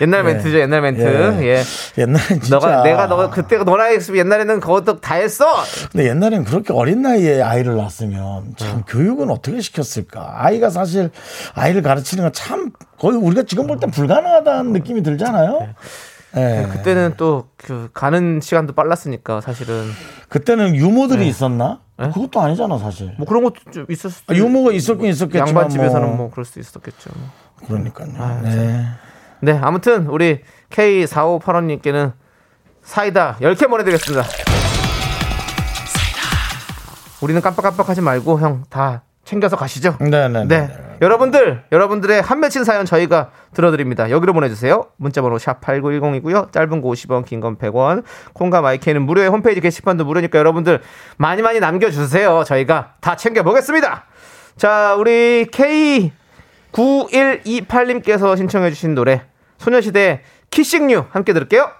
[0.00, 0.32] 옛날 네.
[0.32, 1.00] 멘트죠, 옛날 멘트.
[1.42, 1.46] 예.
[1.46, 1.62] 예.
[1.98, 2.54] 옛날엔 진짜.
[2.56, 5.44] 너가, 내가 너, 그때 너나 했으면 옛날에는 그것도 다 했어!
[5.90, 10.34] 근데 옛날엔 그렇게 어린 나이에 아이를 낳았으면 참 교육은 어떻게 시켰을까?
[10.38, 11.10] 아이가 사실
[11.54, 15.74] 아이를 가르치는 건 참 거의 우리가 지금 볼 땐 불가능하다는 느낌이 들잖아요.
[16.36, 16.68] 예.
[16.72, 19.90] 그때는 또 그 가는 시간도 빨랐으니까 사실은
[20.28, 21.26] 그때는 유모들이 네.
[21.26, 21.80] 있었나?
[21.96, 23.12] 그것도 아니잖아 사실.
[23.18, 26.44] 뭐 그런 것도 좀 있을 수도 아, 유머가 있었긴 있었겠지만 양반 집에서는 뭐, 뭐 그럴
[26.44, 27.10] 수도 있었겠죠.
[27.16, 27.28] 뭐.
[27.66, 28.40] 그러니까요.
[28.42, 28.86] 네.
[29.40, 32.12] 네, 아무튼 우리 K4585님께는
[32.82, 34.24] 사이다 10개 보내드리겠습니다.
[37.20, 39.98] 우리는 깜빡깜빡하지 말고 형 다 챙겨서 가시죠.
[40.00, 40.46] 네네.
[40.46, 40.70] 네.
[41.02, 44.08] 여러분들, 여러분들의 한 맺힌 사연 저희가 들어드립니다.
[44.08, 44.86] 여기로 보내주세요.
[44.96, 46.50] 문자번호 샵8910이고요.
[46.50, 48.04] 짧은 거 50원, 긴 건 100원.
[48.32, 50.80] 콩과 마이크는 무료의 홈페이지 게시판도 무료니까 여러분들
[51.18, 52.42] 많이 많이 남겨주세요.
[52.44, 54.06] 저희가 다 챙겨보겠습니다.
[54.56, 55.46] 자, 우리
[56.72, 59.22] K9128님께서 신청해주신 노래
[59.58, 61.70] 소녀시대 키싱류 함께 들을게요.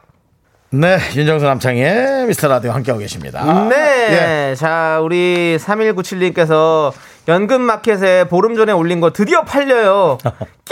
[0.71, 3.69] 네, 윤정수 남창의 미스터 라디오 함께하고 계십니다.
[3.71, 4.51] 네.
[4.51, 4.55] 예.
[4.55, 6.93] 자, 우리 3197님께서
[7.27, 10.19] 연금 마켓에 보름 전에 올린 거 드디어 팔려요.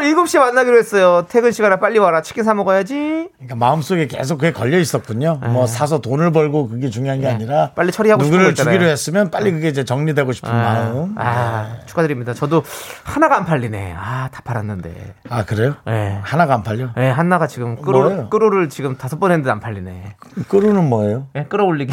[0.00, 1.26] 깨울 7시에 만나기로 했어요.
[1.28, 2.22] 퇴근 시간에 빨리 와라.
[2.22, 3.28] 치킨 사 먹어야지.
[3.36, 5.40] 그러니까 마음속에 계속 그게 걸려 있었군요.
[5.42, 7.72] 뭐 사서 돈을 벌고 그게 중요한 게 아니라 네.
[7.74, 8.54] 빨리 처리하고 누구를.
[8.54, 11.14] 주기로 했으면 빨리 그게 이제 정리되고 싶은 마음.
[11.18, 12.34] 아, 축하드립니다.
[12.34, 12.62] 저도
[13.04, 13.94] 하나가 안 팔리네.
[13.96, 15.14] 아, 다 팔았는데.
[15.28, 15.74] 아 그래요?
[15.86, 16.18] 네.
[16.22, 16.88] 하나가 안 팔려?
[16.96, 17.76] 예, 하나가 지금?
[17.80, 20.16] 끌어, 끌어를 지금 다섯 번 했는데 안 팔리네.
[20.48, 21.26] 끄루는 뭐예요?
[21.36, 21.92] 예, 끌어올리기.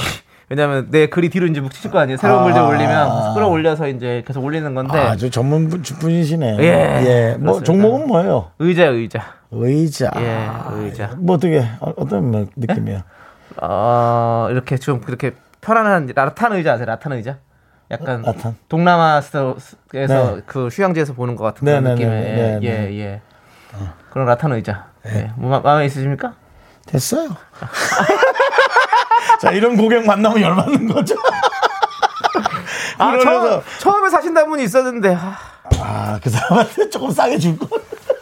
[0.50, 2.18] 왜냐면 내 글이 뒤로 이제 묵히실 거 아니에요.
[2.18, 2.46] 새로운 아.
[2.46, 4.98] 글들 올리면 끌어올려서 이제 계속 올리는 건데.
[4.98, 6.58] 아주 전문 분- 분이시네.
[6.60, 7.64] 예, 뭐 그렇습니다.
[7.66, 8.52] 종목은 뭐예요?
[8.60, 9.24] 의자, 의자.
[9.52, 10.12] 의자.
[10.18, 11.12] 예, 의자.
[11.18, 13.02] 뭐 어떻게 어- 어떤 뭐 느낌이에요?
[13.62, 16.86] 어, 이렇게 좀 그렇게 편안한 라탄 의자 아세요?
[16.86, 17.38] 라탄 의자?
[17.92, 18.56] 약간 라탄?
[18.70, 20.42] 동남아 스타일에서 네.
[20.46, 22.68] 그 휴양지에서 보는 것 같은 그런 네네네, 느낌의 네 네.
[22.68, 23.22] 예, 예.
[24.12, 24.88] 그런 라탄 의자.
[25.08, 25.32] 예.
[25.36, 26.34] 뭐 마- 마음에 있으십니까?
[26.86, 27.30] 됐어요.
[29.42, 31.16] 자 이런 고객 만나면 열받는 거죠.
[32.98, 35.38] 아, 그러면서- 처, 처음에 사신다는 분이 있었는데 아,
[35.80, 37.68] 아 그 사람한테 조금 싸게 줄 거.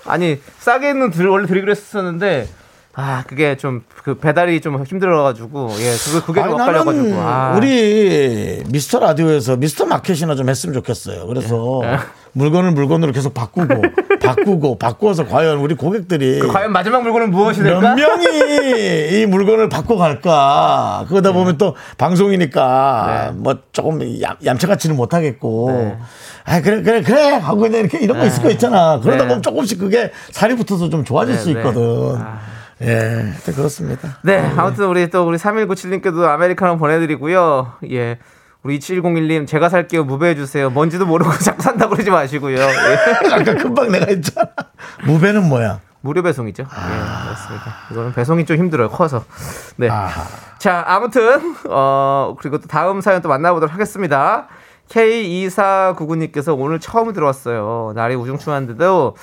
[0.05, 2.47] 아니 싸게는 들, 원래 드리기로 했었는데
[2.95, 7.55] 아 그게 좀 그 배달이 좀 힘들어가지고 예 그게 그게 좀 엇갈려가지고 아.
[7.57, 11.25] 우리 미스터 라디오에서 미스터 마켓이나 좀 했으면 좋겠어요.
[11.25, 11.97] 그래서 예.
[12.33, 13.81] 물건을 물건으로 계속 바꾸고
[14.21, 17.95] 바꾸고 바꾸어서 과연 우리 고객들이 그 과연 마지막 물건은 무엇이 몇 될까?
[17.95, 21.05] 명이 이 물건을 바꿔 갈까?
[21.09, 23.39] 그러다 보면 또 방송이니까 네.
[23.39, 25.71] 뭐 조금 얌, 얌체같지는 못하겠고.
[25.71, 25.97] 네.
[26.43, 28.99] 아 그래 그래 그래 하고 그냥 이렇게 이런 거 있을 거 있잖아.
[28.99, 29.27] 그러다 네.
[29.29, 31.53] 보면 조금씩 그게 살이 붙어서 좀 좋아질 네, 수 네.
[31.59, 32.17] 있거든.
[32.21, 32.54] 아.
[32.81, 34.17] 예, 하여튼 그렇습니다.
[34.23, 37.73] 네, 아무튼 우리 또 우리 3197님께도 아메리카노 보내드리고요.
[37.91, 38.19] 예.
[38.63, 40.05] 우리 2701님, 제가 살게요.
[40.05, 40.69] 무배해 주세요.
[40.71, 42.57] 뭔지도 모르고 자꾸 산다고 그러지 마시고요.
[42.57, 42.97] 예.
[43.31, 44.49] 아까 금방 내가 했잖아.
[45.05, 45.79] 무배는 뭐야?
[46.01, 46.63] 무료 배송이죠.
[46.63, 47.75] 예, 그렇습니다.
[47.91, 48.89] 이거는 배송이 좀 힘들어요.
[48.89, 49.23] 커서.
[49.77, 49.89] 네.
[49.89, 50.23] 아하.
[50.59, 54.47] 자, 아무튼, 어, 그리고 또 다음 사연 또 만나보도록 하겠습니다.
[54.89, 57.93] K2499님께서 오늘 처음 들어왔어요.
[57.95, 59.15] 날이 우중충한데도,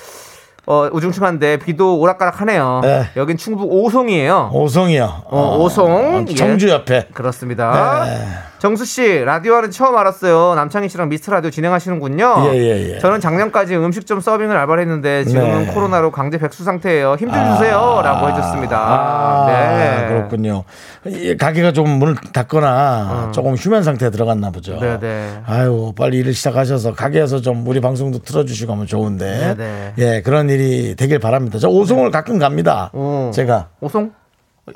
[0.65, 2.79] 어, 우중충한데 비도 오락가락하네요.
[2.83, 3.09] 네.
[3.17, 4.51] 여긴 충북 오송이에요.
[4.53, 5.23] 오송이요.
[5.25, 6.25] 어, 오송.
[6.29, 6.35] 예.
[6.35, 7.07] 청주 옆에.
[7.13, 8.05] 그렇습니다.
[8.05, 8.52] 네.
[8.63, 10.55] 정수 씨 라디오는 처음 알았어요.
[10.55, 12.51] 남창희 씨랑 미스터 라디오 진행하시는군요.
[12.53, 12.99] 예, 예, 예.
[12.99, 15.73] 저는 작년까지 음식점 서빙을 알바를 했는데 지금은 네.
[15.73, 17.15] 코로나로 강제 백수 상태예요.
[17.19, 18.77] 힘 좀 주세요라고 해줬습니다.
[18.79, 20.07] 아, 네.
[20.07, 20.63] 그렇군요.
[21.07, 24.75] 이 가게가 좀 문을 닫거나 조금 휴면 상태에 들어갔나 보죠.
[24.75, 24.79] 어.
[24.79, 25.41] 네, 네.
[25.45, 29.55] 아유, 빨리 일을 시작하셔서 가게에서 좀 우리 방송도 틀어주시고 하면 좋은데.
[29.57, 29.93] 네, 네.
[29.97, 31.59] 예, 그런 일이 되길 바랍니다.
[31.59, 32.91] 저 오송을 가끔 갑니다.
[32.93, 33.29] 오.
[33.33, 33.67] 제가.
[33.81, 34.13] 오송?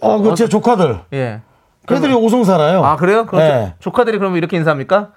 [0.02, 1.00] 어, 그제 조카들.
[1.14, 1.40] 예.
[1.88, 2.84] 걔들이 오송 살아요.
[2.84, 3.26] 아 그래요?
[3.26, 3.74] 그럼 네.
[3.80, 5.10] 조- 조카들이 그러면 이렇게 인사합니까?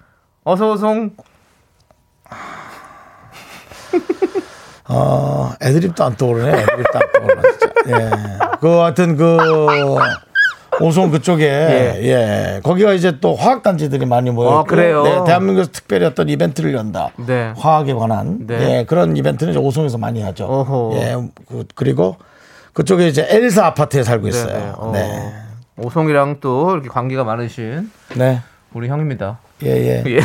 [0.45, 1.11] 어서 오송.
[4.89, 6.49] 어, 애드립도 안 떠오르네.
[6.63, 7.73] 애드립도 안 떠오르네, 진짜.
[7.89, 8.11] 예.
[8.61, 9.39] 그, 하여튼 그,
[10.81, 11.45] 오송 그쪽에,
[12.03, 12.61] 예.
[12.65, 14.51] 거기가 이제 또 화학 단지들이 많이 모여.
[14.59, 15.05] 아, 그래요?
[15.05, 17.11] 네, 대한민국에서 특별히 어떤 이벤트를 연다.
[17.25, 17.53] 네.
[17.57, 18.47] 화학에 관한.
[18.49, 18.79] 네.
[18.79, 20.47] 예, 그런 이벤트는 이제 오송에서 많이 하죠.
[20.47, 20.91] 어허.
[20.97, 21.17] 예.
[21.49, 22.17] 그, 그리고
[22.73, 24.53] 그쪽에 이제 엘사 아파트에 살고 네, 있어요.
[24.57, 24.73] 네.
[24.77, 24.91] 어.
[24.93, 25.33] 네.
[25.83, 28.41] 오송이랑 또 이렇게 관계가 많으신 네.
[28.73, 29.39] 우리 형입니다.
[29.65, 30.05] 예, 예.
[30.11, 30.21] 예.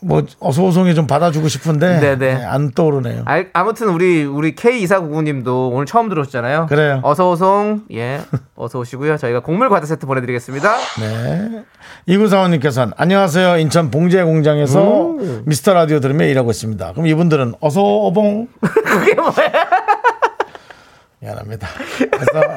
[0.00, 1.98] 뭐, 어서 오송이 좀 받아주고 싶은데.
[2.00, 2.38] 네, 네.
[2.40, 3.22] 예, 안 떠오르네요.
[3.24, 6.66] 아, 아무튼 우리 우리 K2499님도 오늘 처음 들어오셨잖아요.
[6.66, 7.00] 그래요.
[7.02, 7.84] 어서 오송.
[7.92, 8.20] 예.
[8.54, 9.16] 어서 오시고요.
[9.16, 10.76] 저희가 곡물 과자 세트 보내드리겠습니다.
[11.00, 11.64] 네.
[12.06, 13.58] 이구사원님께서는 안녕하세요.
[13.58, 16.92] 인천 봉제 공장에서 미스터 라디오 들으며 일하고 있습니다.
[16.92, 18.48] 그럼 이분들은 어서 오봉.
[18.60, 19.32] 그게 뭐야?
[21.30, 21.68] 미안합니다.
[22.10, 22.54] 그래서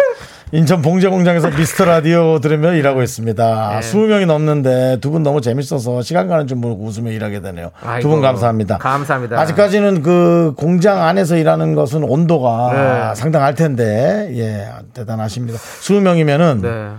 [0.52, 3.80] 인천 봉제 공장에서 미스터 라디오 들으며 일하고 있습니다.
[3.80, 3.88] 네.
[3.88, 7.72] 20명이 넘는데 두 분 너무 재밌어서 시간 가는 줄 모르고 웃으며 일하게 되네요.
[8.02, 8.78] 두 분 감사합니다.
[8.78, 9.40] 감사합니다.
[9.40, 12.74] 아직까지는 그 공장 안에서 일하는 것은 온도가
[13.10, 13.16] 네.
[13.16, 15.58] 상당할 텐데, 예, 대단하십니다.
[15.58, 16.90] 20명이면은 네.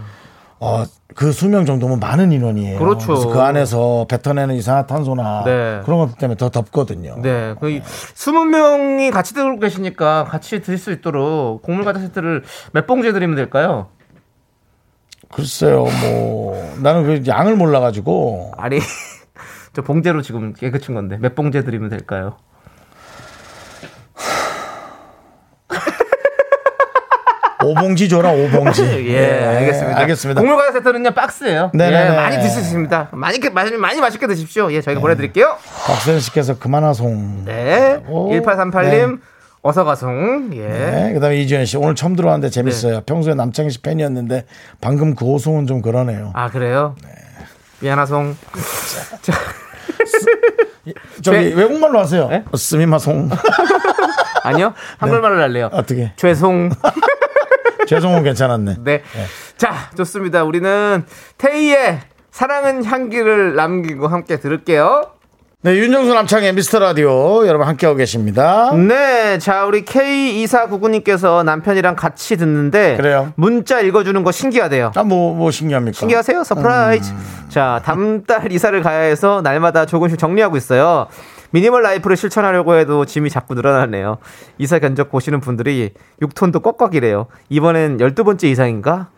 [0.63, 2.79] 어, 그 수명 정도면 많은 인원이에요.
[2.79, 3.15] 그렇죠.
[3.15, 5.81] 래서 그 안에서 뱉어내는 이산화탄소나 네.
[5.85, 7.17] 그런 것 때문에 더 덥거든요.
[7.23, 7.55] 네.
[7.59, 13.37] 그 20명이 같이 들고 계시니까 같이 드실 수 있도록 곡물 과자 세트를 몇 봉지 드리면
[13.37, 13.89] 될까요?
[15.33, 18.81] 글쎄요, 뭐 나는 그 양을 몰라가지고 아니
[19.73, 22.37] 저 봉제로 지금 개그 친 건데 몇 봉제 드리면 될까요?
[27.71, 28.83] 오봉지 줘라 오봉지.
[29.09, 30.01] 예, 알겠습니다.
[30.01, 30.41] 알겠습니다.
[30.41, 31.71] 곡물 과자 세트는요 박스예요.
[31.75, 32.07] 네네네.
[32.07, 33.09] 예, 많이 드실 수 있습니다.
[33.13, 34.73] 많이 많이 많이 맛있게 드십시오.
[34.73, 35.57] 예, 저희가 보내드릴게요.
[35.87, 37.45] 박세현 씨께서 그만하송.
[37.45, 39.21] 네, 오, 1838님
[39.63, 40.51] 어서 가송.
[40.55, 40.67] 예.
[40.67, 43.03] 네, 그다음에 이주연 씨 오늘 처음 들어왔는데 재밌어요.
[43.03, 44.45] 평소에 남창희 씨 팬이었는데
[44.81, 46.33] 방금 그 호송은 좀 그러네요.
[46.35, 46.97] 아 그래요?
[47.81, 48.37] 미안하송.
[49.23, 49.33] 자,
[51.23, 51.55] 저기 네.
[51.55, 52.29] 외국말로 하세요.
[52.29, 52.45] 네?
[52.51, 53.31] 어, 스미마송.
[54.43, 55.69] 아니요 한글말로 할래요.
[55.75, 56.13] 어떻게?
[56.17, 56.71] 죄송.
[57.91, 58.77] 죄송은 괜찮았네.
[58.85, 59.03] 네.
[59.57, 60.45] 자, 좋습니다.
[60.45, 61.05] 우리는
[61.39, 61.99] 테이의
[62.31, 65.11] 사랑은 향기를 남기고 함께 들을게요.
[65.63, 68.73] 네, 윤정수 남창희의 미스터 라디오 여러분 함께하고 계십니다.
[68.75, 73.33] 네, 자 우리 K2499님께서 남편이랑 같이 듣는데 그래요.
[73.37, 74.93] 문자 읽어주는 거 신기하대요.
[74.95, 75.99] 아, 뭐, 뭐 신기합니까?
[75.99, 76.45] 신기하세요?
[76.45, 77.13] surprise.
[77.51, 81.09] 자, 다음 달 이사를 가야 해서 날마다 조금씩 정리하고 있어요.
[81.53, 84.19] minimal life를 실천하려고 해도 짐이 자꾸 늘어나네요.
[84.59, 87.27] 이사 견적 보시는 분들이 6톤도 꽉꽉이래요.
[87.49, 89.09] 이번엔 12번째 이사인가?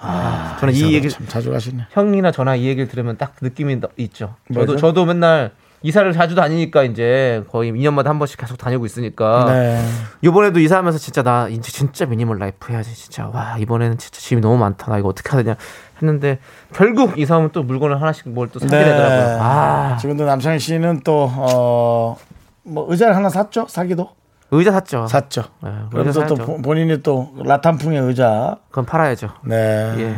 [0.00, 1.86] 아, 저는 이 얘기 참 자주 가시네.
[1.90, 4.34] 형이나 저나 이 얘기를 들으면 딱 느낌이 더 있죠.
[4.48, 4.76] 저도 뭐죠?
[4.76, 9.80] 저도 맨날 이사를 자주 다니니까 이제 거의 2년마다 한 번씩 계속 다니고 있으니까 네.
[10.22, 14.56] 이번에도 이사하면서 진짜 나 이제 진짜 minimal life 해야지 진짜 와 이번에는 진짜 짐이 너무
[14.58, 15.54] 많다 나 이거 어떻게 되냐
[16.02, 16.38] 했는데
[16.72, 18.84] 결국 이사하면 또 물건을 하나씩 뭘 또 사게 네.
[18.84, 19.38] 되더라고요.
[19.42, 22.16] 아 지금도 남창희 씨는 또, 어,
[22.64, 23.66] 뭐 의자를 하나 샀죠?
[23.68, 24.10] 사기도?
[24.50, 25.06] 의자 샀죠.
[25.06, 25.42] 샀죠.
[25.62, 28.56] 네, 의자 또 본인이 또 라탄풍의 의자.
[28.70, 29.28] 그건 팔아야죠.
[29.44, 29.94] 네.
[29.98, 30.16] 예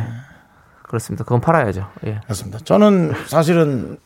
[0.83, 1.23] 그렇습니다.
[1.23, 1.87] 그건 팔아야죠.
[2.05, 2.19] 예.
[2.23, 2.59] 그렇습니다.
[2.63, 3.97] 저는 사실은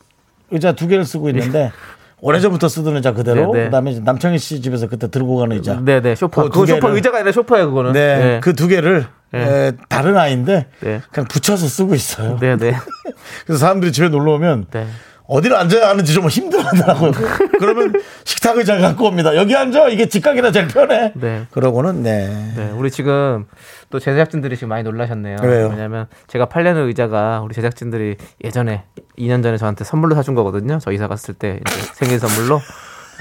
[0.50, 1.72] 의자 두 개를 쓰고 있는데
[2.20, 3.64] 오래전부터 쓰던 의자 그대로 네, 네.
[3.66, 5.80] 그다음에 남창희 씨 집에서 그때 들고 가는 의자.
[5.84, 7.92] 네네 쇼파 그두 그거 쇼파 의자가 아니라 쇼파예요 그거는.
[7.92, 8.00] 네,
[8.36, 8.40] 예.
[8.40, 9.40] 그두 개를 네.
[9.40, 11.02] 에, 다른 아이인데 네.
[11.12, 12.38] 그냥 붙여서 쓰고 있어요.
[12.38, 12.74] 네네
[13.46, 14.86] 그래서 사람들이 집에 놀러 오면 네.
[15.28, 17.10] 어디를 앉아야 하는지 좀 힘들어하더라고요.
[17.58, 17.92] 그러면
[18.24, 19.34] 식탁 의자 갖고 옵니다.
[19.34, 21.12] 여기 앉아 이게 직각이라 제일 편해.
[21.16, 21.46] 네.
[21.50, 22.52] 그러고는 네.
[22.56, 23.46] 네, 우리 지금
[23.90, 25.38] 또 제작진들이 지금 많이 놀라셨네요.
[25.42, 25.68] 왜요?
[25.68, 28.84] 왜냐면 제가 팔려는 의자가 우리 제작진들이 예전에
[29.18, 30.78] 2년 전에 저한테 선물로 사준 거거든요.
[30.80, 31.60] 저 이사 갔을 때
[31.94, 32.60] 생일 선물로.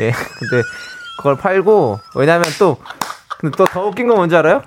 [0.01, 0.11] 예.
[0.11, 0.63] 근데
[1.17, 2.77] 그걸 팔고 왜냐면 또
[3.39, 4.61] 근데 또 더 웃긴 건 뭔지 알아요?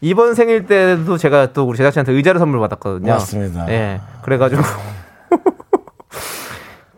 [0.00, 3.12] 이번 생일 때도 제가 또 우리 제작진한테 의자를 선물 받았거든요.
[3.12, 3.70] 맞습니다.
[3.70, 4.00] 예.
[4.22, 4.62] 그래가지고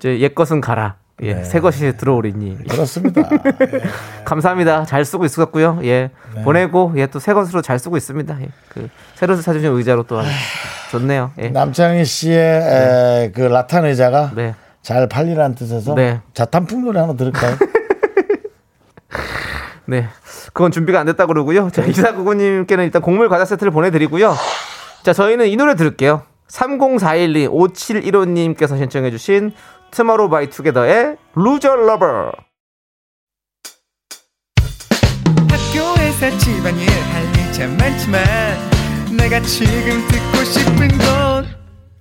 [0.02, 0.96] 이제 옛 것은 가라.
[1.22, 1.34] 예.
[1.34, 1.44] 네.
[1.44, 2.64] 새 것이 들어오리니.
[2.68, 3.22] 그렇습니다.
[4.24, 4.84] 감사합니다.
[4.84, 5.78] 잘 쓰고 있었고요.
[5.84, 6.10] 예.
[6.34, 6.42] 네.
[6.42, 8.38] 보내고 예 또 새 것으로 잘 쓰고 있습니다.
[8.42, 8.48] 예.
[8.68, 10.28] 그 새로 사주신 의자로 또 아주
[10.90, 11.30] 좋네요.
[11.38, 11.50] 예.
[11.50, 14.56] 남창희 씨의 에, 그 라탄 의자가 네.
[14.82, 16.20] 잘 팔리라는 뜻에서 네.
[16.34, 17.56] 자탄풍 노래 하나 들을까요?
[19.86, 20.08] 네.
[20.52, 21.70] 그건 준비가 안 됐다 그러고요.
[21.70, 24.34] 자, 이사구구님께는 일단 곡물 과자 세트를 보내드리고요.
[25.04, 26.22] 자, 저희는 이 노래 들을게요.
[26.48, 29.52] 30412 5715님께서 신청해주신
[29.92, 32.33] 투모로우 바이 투게더의 Loser Lover.
[35.50, 38.22] 학교에서 집안일 할일참 많지만
[39.16, 41.46] 내가 지금 듣고 싶은 건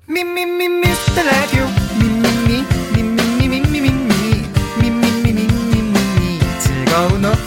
[0.08, 1.66] 미미미 미스터 라디오
[2.00, 4.46] 미미미 미미미 미미미
[4.80, 7.41] 미미미 미미미 즐거운 오후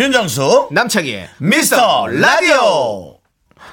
[0.00, 3.18] 윤정수 남창희의 미스터 라디오.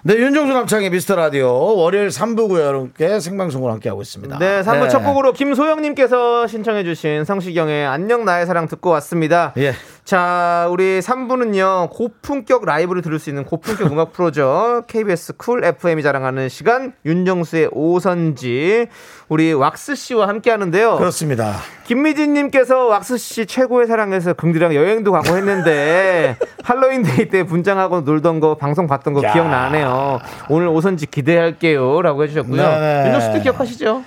[0.03, 2.59] 네, 윤정수 남창희의 미스터 라디오 월요일 3부고요.
[2.59, 4.37] 여러분께 생방송으로 함께하고 있습니다.
[4.37, 9.53] 네, 3부 첫 곡으로 김소영님께서 신청해주신 성시경의 안녕 나의 사랑 듣고 왔습니다.
[9.55, 9.73] 예.
[10.07, 14.83] 자, 우리 3부는요, 고품격 라이브를 들을 수 있는 고품격 음악 프로죠.
[14.87, 18.87] KBS 쿨 FM이 자랑하는 시간, 윤정수의 오선지,
[19.27, 20.95] 우리 왁스씨와 함께 하는데요.
[20.95, 21.55] 그렇습니다.
[21.87, 28.87] 김미진님께서 왁스씨 최고의 사랑에서 긍디랑 여행도 가고 했는데, 할로윈 데이 때 분장하고 놀던 거, 방송
[28.87, 29.33] 봤던 거 야.
[29.33, 30.21] 기억나네요.
[30.47, 32.01] 오늘 오선지 기대할게요.
[32.01, 32.63] 라고 해주셨고요.
[33.07, 34.03] 윤정수도 기억하시죠?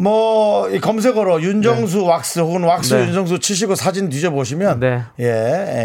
[0.00, 3.06] 뭐, 이 검색어로 윤정수 왁스 혹은 왁스 네.
[3.08, 5.02] 윤정수 치시고 사진 뒤져 보시면 네.
[5.18, 5.24] 예,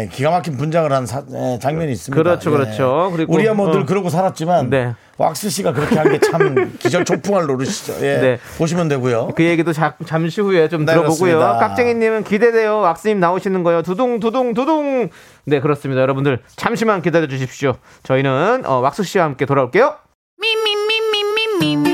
[0.02, 2.22] 예, 기가 막힌 분장을 한 사- 예, 장면이 있습니다.
[2.22, 2.56] 그렇죠, 예.
[2.56, 3.10] 그렇죠.
[3.12, 3.84] 그리고, 우리야 뭐늘 어.
[3.86, 4.94] 그러고 살았지만 네.
[5.18, 7.94] 왁스 씨가 그렇게 한 게 참 기절 초풍할 노릇이죠.
[8.02, 8.18] 예.
[8.20, 8.38] 네.
[8.56, 9.30] 보시면 되고요.
[9.34, 11.36] 그 얘기도 자- 잠시 후에 좀 네, 들어보고요.
[11.38, 11.58] 그렇습니다.
[11.58, 12.78] 깍쟁이님은 기대돼요.
[12.78, 13.82] 왁스님 나오시는 거요.
[13.82, 15.08] 두둥 두둥 두둥.
[15.46, 16.00] 네 그렇습니다.
[16.02, 17.74] 여러분들 잠시만 기다려 주십시오.
[18.04, 19.96] 저희는 어, 왁스 씨와 함께 돌아올게요.
[20.40, 21.93] Me,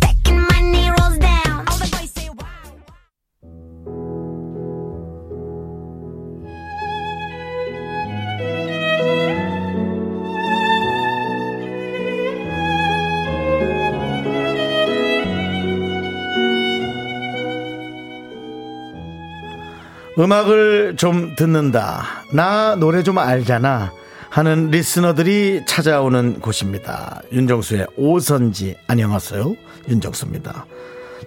[20.17, 22.03] 음악을 좀 듣는다.
[22.33, 23.91] 나 노래 좀 알잖아
[24.29, 27.21] 하는 리스너들이 찾아오는 곳입니다.
[27.31, 28.75] 윤정수의 오선지.
[28.87, 29.55] 안녕하세요.
[29.89, 30.65] 윤정수입니다.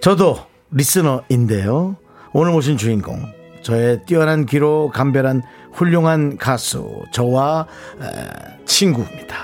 [0.01, 0.39] 저도
[0.71, 1.97] 리스너인데요.
[2.33, 3.21] 오늘 모신 주인공
[3.61, 5.41] 저의 뛰어난 귀로 감별한
[5.73, 7.67] 훌륭한 가수 저와
[8.01, 9.35] 에, 친구입니다.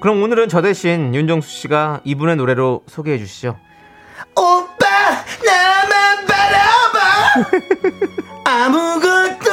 [0.00, 3.56] 그럼 오늘은 저 대신 윤정수 씨가 이분의 노래로 소개해 주시죠.
[4.36, 4.86] 오빠
[5.44, 7.50] 나만 바라봐
[8.64, 9.50] 아무것도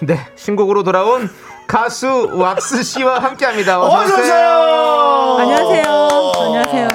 [0.00, 1.30] 네, 신곡으로 돌아온
[1.66, 3.80] 가수 왁스 씨와 함께합니다.
[3.80, 4.24] 어서 어서 오세요.
[4.24, 6.32] 오세요 안녕하세요.
[6.42, 6.88] 안녕하세요.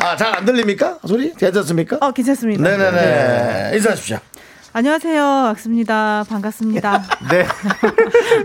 [0.00, 2.62] 아 잘 안 들립니까 소리 괜찮습니까 어, 괜찮습니다.
[2.62, 4.18] 네네네 인사하십시오
[4.82, 5.24] 안녕하세요.
[5.24, 6.22] 악수입니다.
[6.28, 7.02] 반갑습니다.
[7.32, 7.46] 네.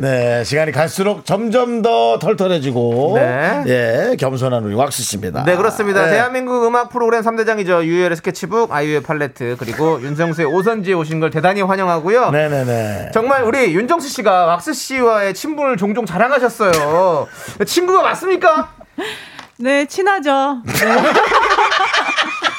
[0.02, 3.64] 네 시간이 갈수록 점점 더 털털해지고 네.
[3.68, 6.06] 예 겸손한 우리 왁스 씨입니다 네, 그렇습니다.
[6.06, 6.14] 네.
[6.14, 7.84] 대한민국 음악 프로그램 3대장이죠.
[7.84, 12.32] 유열의 스케치북, 아이유의 팔레트, 그리고 윤정수의 오선지에 오신 걸 대단히 환영하고요.
[12.32, 17.28] 네 네 네 정말 우리 윤정수 씨가 왁스 씨와의 친분을 종종 자랑하셨어요.
[17.64, 18.72] 친구가 맞습니까?
[19.60, 20.64] 네, 친하죠.
[20.66, 20.72] 네,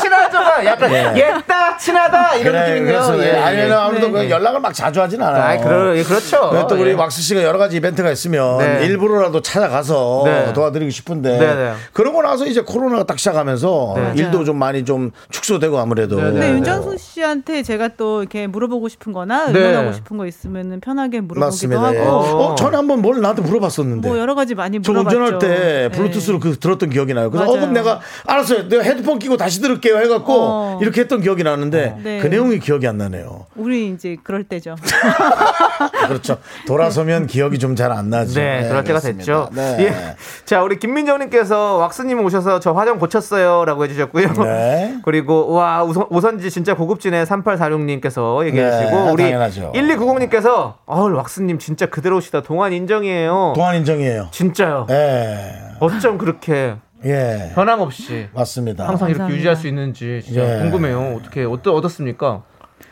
[0.00, 3.02] 친하죠가 약간 옛다, 친하다 이런 그래 느낌인데요.
[3.02, 3.72] 그래서 예, 예, 아니 예.
[3.72, 4.12] 아무래도 네.
[4.12, 6.50] 그 연락을 막 자주 하진 않아요 아, 그러, 예, 그렇죠.
[6.50, 6.94] 그리고 또 우리 예.
[6.94, 8.84] 왁스 씨가 여러 가지 이벤트가 있으면 네.
[8.86, 10.52] 일부러라도 찾아가서 네.
[10.52, 11.72] 도와드리고 싶은데 네, 네.
[11.92, 14.12] 그러고 나서 이제 코로나가 딱 시작하면서 네.
[14.16, 16.50] 일도 좀 많이 좀 축소되고 아무래도 네, 근데 네.
[16.52, 19.58] 윤정수 씨한테 제가 또 이렇게 물어보고 싶은 거나 네.
[19.58, 21.94] 의논하고 싶은 거 있으면 편하게 물어보기도 맞습니다.
[21.94, 21.98] 예.
[21.98, 24.06] 하고 어, 전에 한번 뭘 나한테 물어봤었는데.
[24.08, 25.16] 뭐 여러 가지 많이 저 물어봤죠.
[25.16, 25.88] 운전할 때 네.
[25.90, 27.30] 블루투스로 그 들었던 기억이 나요.
[27.30, 27.60] 그래서 어, 맞아요.
[27.60, 28.68] 그럼 내가 알았어요.
[28.68, 30.78] 내가 헤드폰 끼고 다시 들을게요 해갖고 어.
[30.82, 32.18] 이렇게 했던 기억이 나는데 네.
[32.20, 33.46] 그 내용이 기억이 안 나네요.
[33.56, 34.76] 우리 이제 그럴 때죠.
[36.08, 36.38] 그렇죠.
[36.66, 38.40] 돌아서면 기억이 좀 잘 안 나죠.
[38.40, 39.18] 네, 그럴 때가 그렇습니다.
[39.18, 39.48] 됐죠.
[39.52, 39.76] 네.
[39.84, 40.16] 예.
[40.44, 44.32] 자, 우리 김민정님께서 왁스님 오셔서 저 화장 고쳤어요.라고 해주셨고요.
[44.44, 44.96] 네.
[45.04, 49.72] 그리고 와 우선, 오선지 진짜 고급지네 3846님께서 얘기해주시고 네, 우리 당연하죠.
[49.74, 53.52] 1290님께서 어 왁스님 진짜 그대로시다 동안 인정이에요.
[53.54, 54.28] 동안 인정이에요.
[54.32, 54.86] 진짜요.
[54.90, 55.52] 예.
[55.80, 56.74] 어쩜 그렇게
[57.04, 57.52] 예.
[57.54, 58.86] 변함없이 맞습니다.
[58.88, 59.36] 항상 이렇게 감사합니다.
[59.38, 60.62] 유지할 수 있는지 진짜 예.
[60.62, 61.16] 궁금해요.
[61.20, 62.42] 어떻게 어떠 어떻습니까?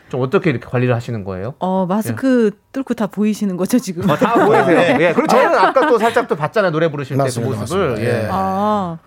[0.09, 1.55] 좀 어떻게 이렇게 관리를 하시는 거예요?
[1.59, 4.09] 어, 마스크 뚫고 다 보이시는 거죠, 지금?
[4.09, 4.77] 어, 다 보이세요.
[5.01, 5.13] 예.
[5.13, 7.57] 그리고 저는 아 까 또 살짝 또 봤잖아요 노래 부르실 때 그 모습을.
[7.57, 8.01] 맞습니다.
[8.01, 8.23] 예.
[8.23, 8.27] 예.
[8.31, 8.97] 아,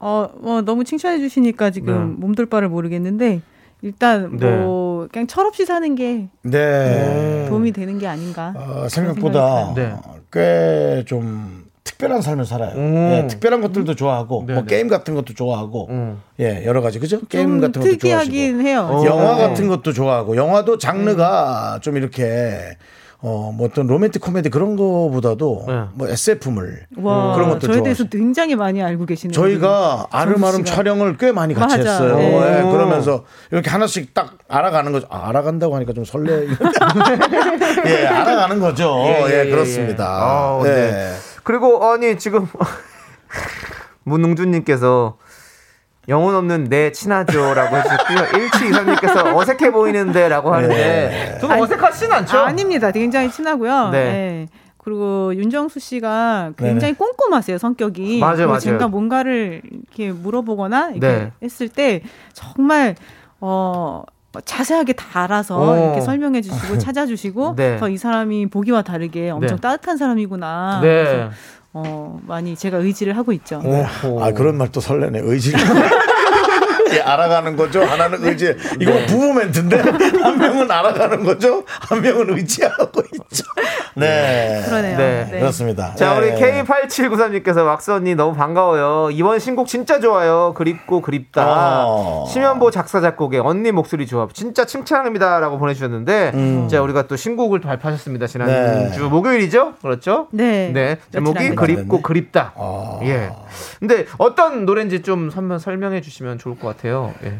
[0.00, 2.16] 어, 어, 너무 칭찬해 주시니까 지금 네.
[2.18, 3.40] 몸둘 바를 모르겠는데
[3.82, 4.50] 일단 네.
[4.56, 7.46] 뭐 그냥 철없이 사는 게 네.
[7.48, 8.52] 도움이 되는 게 아닌가.
[8.56, 9.94] 어, 생각보다 네.
[10.32, 12.76] 꽤좀 특별한 삶을 살아요.
[12.76, 13.10] 음.
[13.12, 14.76] 예, 특별한 것들도 좋아하고 네, 뭐 네.
[14.76, 16.20] 게임 같은 것도 좋아하고 음.
[16.40, 17.20] 예 여러 가지 그죠?
[17.28, 18.88] 게임 좀 같은 것도 좋아하시고 특이하긴 해요.
[18.90, 19.04] 어.
[19.04, 19.48] 영화 네.
[19.48, 22.76] 같은 것도 좋아하고 영화도 장르가 좀 이렇게
[23.24, 25.82] 어, 뭐 어떤 로맨틱 코미디 그런 거보다도 네.
[25.94, 28.08] 뭐 SF물 와, 그런 것도 저에 대해서 좋아하시고.
[28.10, 30.64] 굉장히 많이 알고 계시는 저희가 아름아름.
[30.64, 31.90] 촬영을 꽤 많이 같이 맞아.
[31.92, 32.16] 했어요.
[32.16, 32.58] 네.
[32.58, 35.06] 예, 그러면서 이렇게 하나씩 딱 알아가는 거죠.
[35.08, 36.48] 아, 알아간다고 하니까 좀 설레.
[37.86, 39.02] 예, 알아가는 거죠.
[39.06, 40.04] 예, 예, 예, 그렇습니다.
[40.04, 40.08] 예.
[40.08, 40.68] 아, 예.
[40.68, 41.12] 네.
[41.42, 42.46] 그리고 아니 지금
[44.04, 45.18] 문웅준님께서
[46.08, 48.18] 영혼 없는 내 친하죠라고 해주셨고요.
[48.48, 51.38] 1723님께서 어색해 보이는데라고 하는데 네.
[51.40, 52.38] 좀 어색하진 않죠?
[52.38, 52.90] 아닙니다.
[52.90, 53.90] 굉장히 친하고요.
[53.90, 54.04] 네.
[54.04, 54.48] 네.
[54.78, 58.18] 그리고 윤정수 씨가 굉장히 꼼꼼하세요 성격이.
[58.18, 58.58] 맞아요, 맞아요.
[58.58, 61.32] 제가 뭔가를 이렇게 물어보거나 이렇게 네.
[61.40, 62.96] 했을 때 정말
[63.40, 64.02] 어
[64.40, 65.74] 자세하게 다 알아서 오.
[65.84, 67.78] 이렇게 설명해 주시고 찾아주시고 네.
[67.78, 69.60] 저이 사람이 보기와 다르게 엄청 네.
[69.60, 70.80] 따뜻한 사람이구나.
[70.82, 70.88] 네.
[71.04, 71.30] 그래서
[71.74, 73.60] 어 많이 제가 의지를 하고 있죠.
[73.64, 74.22] 오호.
[74.22, 75.20] 아, 그런 말 또 설레네.
[75.22, 75.52] 의지.
[76.94, 77.82] 예, 알아가는 거죠.
[77.82, 78.56] 하나는 의지.
[78.80, 81.64] 이거 부부 멘트인데 한 명은 알아가는 거죠.
[81.66, 83.44] 한 명은 의지하고 있죠.
[83.94, 84.62] 네.
[84.64, 84.96] 그러네요.
[84.96, 85.28] 네.
[85.30, 85.40] 네.
[85.40, 85.94] 그렇습니다.
[85.94, 86.34] 자, 우리 예.
[86.62, 89.10] K8793님께서 왁스 언니 너무 반가워요.
[89.12, 90.54] 이번 신곡 진짜 좋아요.
[90.56, 91.84] 그립고 그립다.
[91.86, 92.26] 어.
[92.28, 98.26] 심연보 작사 작곡의 언니 목소리 조합 진짜 칭찬합니다라고 보내주셨는데, 자 우리가 또 신곡을 또 발표하셨습니다.
[98.26, 98.90] 지난 네.
[98.92, 100.28] 주 목요일이죠, 그렇죠?
[100.32, 100.70] 네.
[100.72, 102.02] 네, 제목이 그립고 됐네.
[102.02, 102.52] 그립다.
[102.56, 102.98] 아.
[103.02, 103.30] 예.
[103.78, 106.81] 근데 어떤 노래인지 좀 한번 설명해 주시면 좋을 것 같아요.
[106.88, 107.38] 예.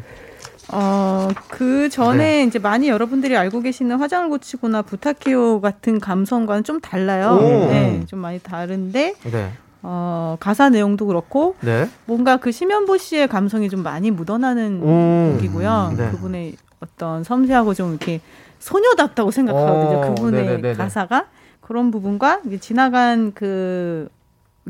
[0.71, 7.37] 어, 그 전에 이제 많이 여러분들이 알고 계시는 화장을 고치거나 부탁해요 같은 감성과는 좀 달라요.
[7.37, 7.41] 오.
[7.41, 9.51] 네, 좀 많이 다른데, 네.
[9.81, 11.89] 어, 가사 내용도 그렇고, 네.
[12.05, 15.33] 뭔가 그 심연보 씨의 감성이 좀 많이 묻어나는 오.
[15.33, 15.93] 곡이고요.
[15.97, 16.11] 네.
[16.11, 18.21] 그분의 어떤 섬세하고 좀 이렇게
[18.59, 19.97] 소녀답다고 생각하거든요.
[19.97, 20.73] 오, 그분의 네네네네.
[20.75, 21.25] 가사가.
[21.59, 24.09] 그런 부분과 지나간 그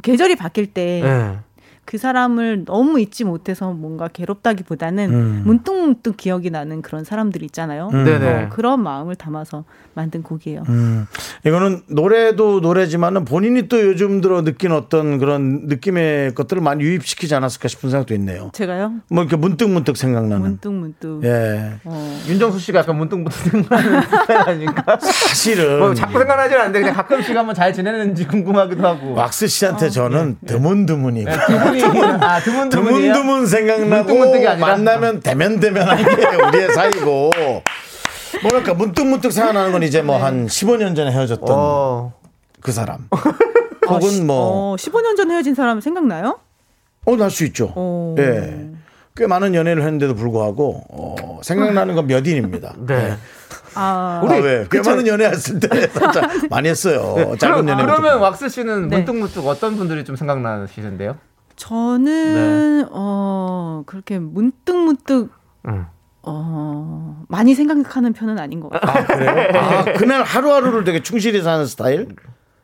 [0.02, 1.38] 계절이 바뀔 때 네.
[1.86, 5.42] 그 사람을 너무 잊지 못해서 뭔가 괴롭다기보다는 음.
[5.46, 7.90] 문득문득 기억이 나는 그런 사람들 있잖아요.
[7.94, 8.08] 음.
[8.08, 9.66] 어, 그런 마음을 담아서
[9.96, 10.64] 만든 곡이에요.
[10.70, 11.06] 음,
[11.46, 17.68] 이거는 노래도 노래지만은 본인이 또 요즘 들어 느낀 어떤 그런 느낌의 것들을 많이 유입시키지 않았을까
[17.68, 18.50] 싶은 생각도 있네요.
[18.54, 18.94] 제가요?
[19.10, 20.42] 뭐 이렇게 문득문득 생각나는.
[20.42, 21.24] 문득문득.
[21.26, 21.74] 예.
[21.84, 24.98] 어, 윤정수 씨가 약간 문득문득 생각나는 스타일 아닌가?
[25.00, 29.14] 사실은 뭐 자꾸 생각나진 않는데 그냥 가끔씩 한번 잘 지내는지 궁금하기도 하고.
[29.14, 33.14] 왁스 씨한테 저는 드문드문이고 두 분이 아 드문드문이에요.
[33.14, 34.58] 드문 드문 생각나고?
[34.60, 37.32] 만나면 대면 대면한 게 우리의 사이고
[38.42, 42.14] 뭐랄까 문득 문득 생각나는 건 이제 뭐 한 15년 전에 헤어졌던 어.
[42.62, 43.08] 그 사람
[43.88, 46.40] 혹은 뭐 어, 15년 전 헤어진 사람 생각나요?
[47.06, 47.72] 어, 날 수 있죠.
[47.76, 48.16] 어.
[48.18, 48.70] 예.
[49.16, 52.74] 꽤 많은 연애를 했는데도 불구하고 어, 생각나는 건 몇 인입니다.
[52.88, 53.16] 네.
[53.76, 54.66] 아, 우리 왜?
[54.72, 55.68] 꽤 많은 연애 했을 때
[56.50, 57.36] 많이 했어요.
[57.40, 57.84] 짧은 그럼, 연애.
[57.84, 58.98] 그러면 왁스 씨는 네.
[58.98, 61.18] 문득문득 어떤 분들이 좀 생각나시는데요?
[61.56, 62.88] 저는 네.
[62.92, 65.30] 어 그렇게 문득 문득
[65.68, 65.86] 음.
[66.24, 69.06] 어 많이 생각하는 편은 아닌 것 같아요.
[69.06, 69.52] 그래요?
[69.60, 72.16] 아, 그날 하루하루를 되게 충실히 사는 스타일?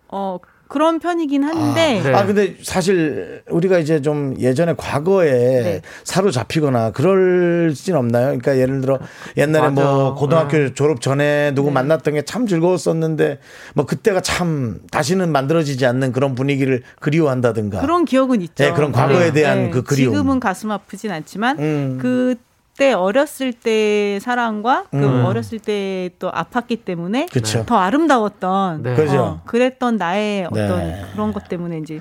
[0.08, 0.40] 어
[0.70, 2.14] 그런 편이긴 한데 네.
[2.14, 5.82] 아, 근데 사실 우리가 이제 좀 예전에 과거에 네.
[6.04, 8.26] 사로잡히거나 그럴 진 없나요?
[8.28, 9.00] 그러니까 예를 들어
[9.36, 9.82] 옛날에 맞아.
[9.82, 10.74] 뭐 고등학교 네.
[10.74, 13.40] 졸업 전에 누구 만났던 게 참 즐거웠었는데
[13.74, 17.82] 뭐 그때가 참 다시는 만들어지지 않는 그런 분위기를 그리워한다든가.
[17.82, 18.64] 그런 기억은 있죠.
[18.64, 20.14] 네, 그런 과거에 대한 그 그리움.
[20.14, 21.98] 지금은 가슴 아프진 않지만 음.
[22.00, 22.36] 그
[22.80, 25.26] 때 어렸을 때 사랑과 그 음.
[25.26, 27.66] 어렸을 때 또 아팠기 때문에 그쵸.
[27.66, 28.96] 더 아름다웠던 네.
[28.96, 29.22] 그죠.
[29.22, 31.02] 어, 그랬던 나의 어떤 네.
[31.14, 32.00] 그런 것 때문에 이제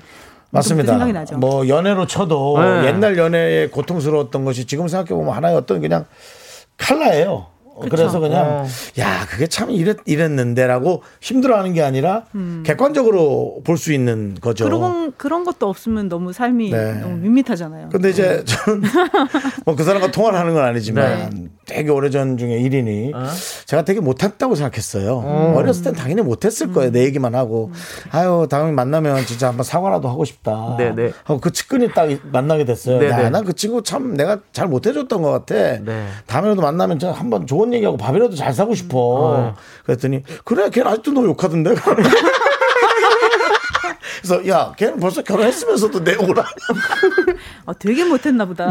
[0.51, 0.93] 맞습니다.
[0.93, 1.37] 생각이 나죠.
[1.37, 2.87] 뭐 연애로 쳐도 네.
[2.87, 6.05] 옛날 연애의 고통스러웠던 것이 지금 생각해 보면 하나의 어떤 그냥
[6.77, 7.47] 칼라예요.
[7.89, 8.65] 그래서 그냥 어.
[8.99, 12.23] 야 그게 참 이랬 이랬는데라고 힘들어하는 게 아니라
[12.65, 14.65] 객관적으로 볼 수 있는 거죠.
[14.65, 14.69] 음.
[14.69, 16.93] 그런 그런 것도 없으면 너무 삶이 네.
[17.01, 17.89] 너무 밋밋하잖아요.
[17.89, 18.81] 근데 이제 저는
[19.65, 23.13] 뭐 그 사람과 통화를 하는 건 아니지만 되게 오래전 중에 일인이
[23.65, 25.53] 제가 되게 못했다고 생각했어요.
[25.55, 26.91] 어렸을 땐 당연히 못했을 거예요.
[26.91, 27.71] 내 얘기만 하고
[28.11, 30.75] 아유 다음에 만나면 진짜 한번 사과라도 하고 싶다.
[30.77, 31.11] 네네.
[31.23, 32.99] 하고 그 측근이 딱 만나게 됐어요.
[32.99, 33.29] 네네.
[33.29, 35.55] 난그 친구 참 내가 잘 못해줬던 것 같아.
[35.55, 36.07] 네.
[36.25, 39.55] 다음에라도 만나면 저 한번 좋은 얘기하고 밥이라도 잘 사고 싶어.
[39.85, 41.75] 그랬더니 그래 걔는 아직도 너 욕하던데.
[44.21, 46.45] 그래서 야 걔는 벌써 결혼했으면서도 내 오라.
[47.69, 48.67] 아, 되게 못했나 보다.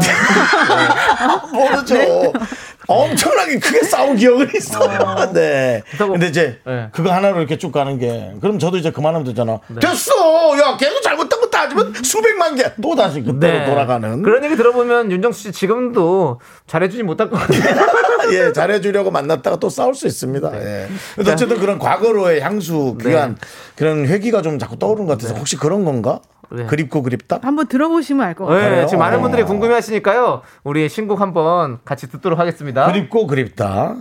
[1.53, 1.95] 모르죠.
[2.87, 5.29] 엄청나게 크게 싸운 기억은 있어요.
[5.31, 5.81] 네.
[5.91, 6.89] 그렇다고- 근데 이제 네.
[6.91, 9.59] 그거 하나로 이렇게 쭉 가는 게 그럼 저도 이제 그만하면 되잖아.
[9.79, 10.11] 됐어.
[10.59, 12.63] 야, 계속 잘못한 거 따지면 수백만 개.
[12.81, 14.17] 또 다시 그때로 돌아가는.
[14.17, 14.21] 네.
[14.21, 17.61] 그런 얘기 들어보면 윤정수 씨 지금도 잘해주지 못할 것 같아요.
[18.31, 20.51] 예, 잘해주려고 만났다가 또 싸울 수 있습니다.
[20.51, 20.59] 네.
[20.59, 20.87] 예.
[21.15, 23.37] 근데 어쨌든 그런 과거로의 향수, 귀한
[23.75, 26.21] 그런 회기가 좀 자꾸 떠오르는 것 같아서 혹시 그런 건가?
[26.51, 26.65] 네.
[26.65, 27.39] 그립고 그립다?
[27.43, 28.75] 한번 들어보시면 알 것 같아요.
[28.77, 28.85] 네?
[28.87, 29.45] 지금 많은 분들이 어.
[29.45, 30.41] 궁금해 하시니까요.
[30.63, 32.85] 우리 신곡 한번 같이 듣도록 하겠습니다.
[32.91, 33.97] 그립고 그립다.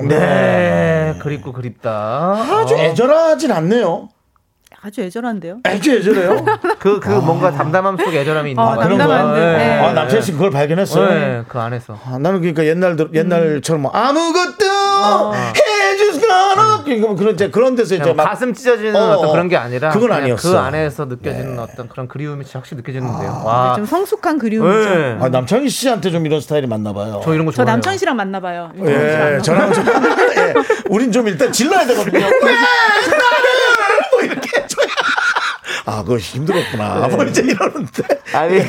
[0.00, 1.90] 네, 그립고 그립다.
[2.48, 4.08] 아주 애절하진 않네요.
[4.80, 5.58] 아주 애절한데요.
[5.64, 6.44] 아주 애절해요.
[6.78, 8.84] 그, 그 뭔가 담담함 속에 애절함이 있는 어, 것 같아요.
[8.86, 9.40] 그런 담담한 듯.
[9.40, 9.58] 거예요.
[9.58, 9.80] 네.
[9.80, 11.08] 아, 남철 씨 그걸 발견했어요.
[11.08, 11.98] 네, 그 안에서.
[12.04, 15.32] 아, 나는 그러니까 옛날 옛날처럼 뭐 아무것도 어.
[15.34, 19.28] 해줄 수가 없고 그런 이제 그런 데서 이제 그냥 막 가슴 찢어지는 어, 어, 떤
[19.28, 19.32] 어.
[19.32, 20.52] 그런 게 아니라 그건 그냥 아니었어.
[20.52, 23.42] 그 안에서 느껴지는 어떤 그런 그리움이 확실히 느껴지는데요.
[23.44, 24.94] 와, 좀 성숙한 그리움이죠.
[24.94, 25.18] 네.
[25.20, 27.20] 아, 남창희 씨한테 좀 이런 스타일이 맞나 봐요.
[27.24, 27.72] 저 이런 거저 좋아해요.
[27.72, 28.70] 남천 씨랑 만나 봐요.
[28.84, 29.84] 예, 저랑 좀
[30.38, 30.54] 예,
[30.88, 32.24] 우린 좀 일단 질러야 되거든요.
[32.24, 34.86] 왜 나를 뭐 이렇게 해줘야.
[35.88, 37.08] 아, 그거 힘들었구나.
[37.08, 38.02] 뭐 이제 이러는데.
[38.34, 38.60] 아니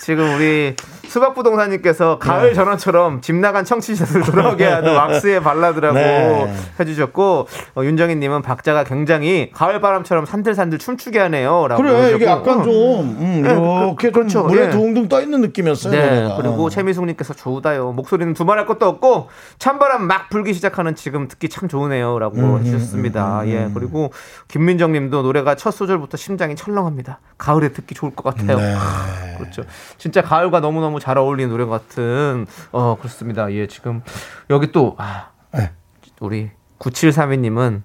[0.00, 0.74] 지금 우리
[1.12, 2.54] 수박부동산님께서 가을 네.
[2.54, 6.54] 전원처럼 집 나간 청취자들 돌아오게 하는 왁스에 발라드라고 네.
[6.80, 7.46] 해주셨고
[7.76, 12.50] 어, 윤정희님은 박자가 굉장히 가을 바람처럼 산들산들 춤추게 하네요라고 그래 이게 해주셨고.
[12.50, 12.72] 약간 좀
[13.20, 14.32] 음, 네, 이렇게 그- 그렇죠.
[14.42, 14.70] 좀 물에 예.
[14.70, 15.92] 둥둥 떠 있는 느낌이었어요.
[15.92, 16.36] 네, 노래가.
[16.36, 16.70] 그리고 어.
[16.70, 17.92] 최미숙님께서 좋다요.
[17.92, 23.42] 목소리는 두말할 것도 없고 찬바람 막 불기 시작하는 지금 듣기 참 좋으네요라고 음, 해주셨습니다.
[23.46, 24.12] 예, 그리고
[24.48, 27.18] 김민정님도 노래가 첫 소절부터 심장이 철렁합니다.
[27.38, 28.58] 가을에 듣기 좋을 것 같아요.
[28.58, 28.76] 네.
[29.38, 29.62] 그렇죠.
[29.98, 33.52] 진짜 가을과 너무 너무 잘 어울리는 노래 같은 어 그렇습니다.
[33.52, 34.02] 예, 지금
[34.50, 35.72] 여기 또 아, 네.
[36.20, 37.82] 우리 9732님은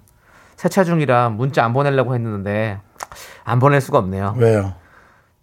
[0.54, 2.78] 세차 중이라 문자 안 보내려고 했는데
[3.42, 4.36] 안 보낼 수가 없네요.
[4.38, 4.74] 왜요?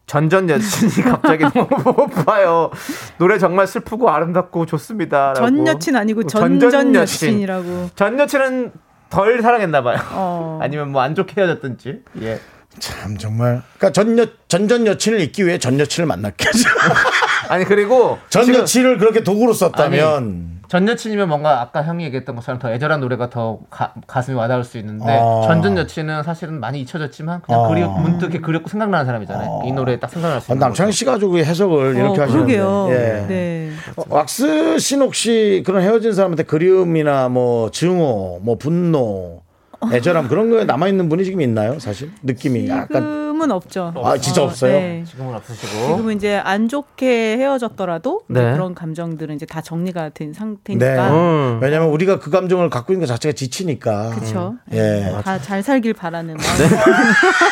[0.08, 2.72] 전전 여친이 갑자기 너무 고파요.
[3.18, 5.34] 노래 정말 슬프고 아름답고 좋습니다.
[5.34, 7.90] 전 여친 아니고 전전 여친이라고.
[7.96, 8.72] 전 여친은
[9.10, 9.98] 덜 사랑했나 봐요.
[10.12, 10.60] 어.
[10.64, 12.04] 아니면 뭐 안 좋게 헤어졌든지.
[12.22, 12.40] 예.
[12.80, 13.64] 참 정말.
[13.78, 16.70] 그러니까 전 여, 전전 여친을 잊기 위해 전 여친을 만났게 하죠.
[17.50, 22.72] 아니 그리고 전 여친을 그렇게 도구로 썼다면 전 여친이면 뭔가 아까 형이 얘기했던 것처럼 더
[22.72, 25.44] 애절한 노래가 더 가, 가슴이 와닿을 수 있는데 어.
[25.46, 27.68] 전전 여친은 사실은 많이 잊혀졌지만 그냥 어.
[27.70, 29.62] 그리 문득 이렇게 그립고 생각나는 사람이잖아요.
[29.66, 30.92] 이 노래에 딱 생각날 수 어, 있는 남창희.
[30.92, 32.58] 씨가 좀 해석을 이렇게 어, 하시는데.
[32.58, 32.88] 그러게요.
[32.90, 33.26] 예.
[33.28, 33.72] 네.
[33.96, 39.44] 어, 왁스 씨는 혹시 그런 헤어진 사람한테 그리움이나 뭐 증오, 뭐 분노,
[39.94, 41.78] 애절함 그런 거에 남아 있는 분이 지금 있나요?
[41.78, 43.94] 사실 느낌이 약간 지금은 없죠.
[44.02, 44.72] 아 진짜 어, 없어요.
[44.72, 45.04] 네.
[45.06, 45.88] 지금은 없으시고.
[45.88, 48.54] 지금은 이제 안 좋게 헤어졌더라도 네.
[48.54, 50.40] 그런 감정들은 이제 다 정리가 된 네.
[50.40, 51.60] 상태니까 음.
[51.62, 54.12] 왜냐면 우리가 그 감정을 갖고 있는 것 자체가 지치니까.
[54.12, 54.56] 그렇죠.
[54.72, 55.14] 예.
[55.24, 56.38] 다 잘 살길 바라는.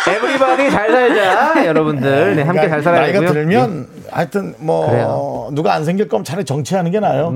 [0.07, 2.35] 에브리바디 잘 살자 여러분들.
[2.37, 3.33] 네, 함께 그러니까 잘 살아야 나이가 되고요.
[3.33, 5.49] 들면 하여튼 뭐 그래요.
[5.53, 7.33] 누가 안 생길 거면 차라리 정치하는 게 나아요.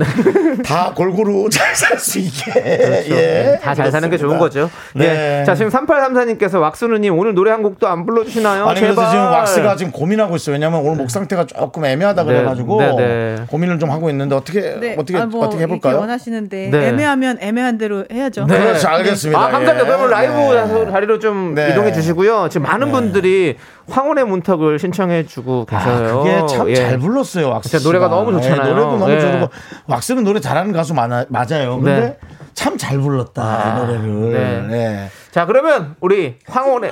[0.64, 2.52] 다 골고루 잘 살 수 있게.
[2.52, 3.14] 그렇죠.
[3.14, 3.58] 예.
[3.62, 4.38] 다잘 사는 게 좋은.
[4.38, 4.70] 거죠.
[4.94, 5.40] 네.
[5.40, 5.44] 예.
[5.44, 8.66] 자, 지금 3834님께서 왁스누님 오늘 노래 한 곡도 안 불러주 시나요?
[8.68, 9.10] 아니 그래서 제발.
[9.10, 10.54] 지금 왁스가 지금 고민하고 있어요.
[10.54, 13.36] 왜냐면 오늘 목 상태가 조금 애매하다 네, 그래가지고 네, 네.
[13.48, 14.96] 고민을 좀 하고 있는데 어떻게 네.
[14.98, 15.98] 어떻게 아, 뭐 어떻게 해볼까요?
[15.98, 16.88] 원하시는데 네.
[16.88, 18.46] 애매하면 애매한 대로 해야죠.
[18.46, 18.58] 네.
[18.58, 19.38] 그렇죠, 알겠습니다.
[19.38, 19.80] 아, 감사합니다.
[19.80, 19.84] 예.
[19.86, 20.90] 그러면 라이브 네.
[20.90, 21.70] 자리로 좀 네.
[21.70, 22.48] 이동해 주시고요.
[22.48, 23.56] 지금 많은 분들이
[23.90, 26.18] 황혼의 문턱을 신청해 주고 아, 계셔요.
[26.18, 26.74] 그게 참 예.
[26.74, 27.48] 잘 불렀어요.
[27.50, 28.08] 왁스 진짜 노래가.
[28.08, 28.62] 너무 좋잖아요.
[28.62, 29.20] 예, 노래도 너무 예.
[29.20, 29.48] 좋고
[29.86, 31.76] 왁스는 노래 잘하는 가수 많아, 맞아요.
[31.76, 32.18] 근데 네.
[32.54, 34.32] 참잘 불렀다 이 노래를.
[34.32, 34.66] 네.
[34.68, 35.10] 네.
[35.30, 36.90] 자, 그러면 우리 황혼의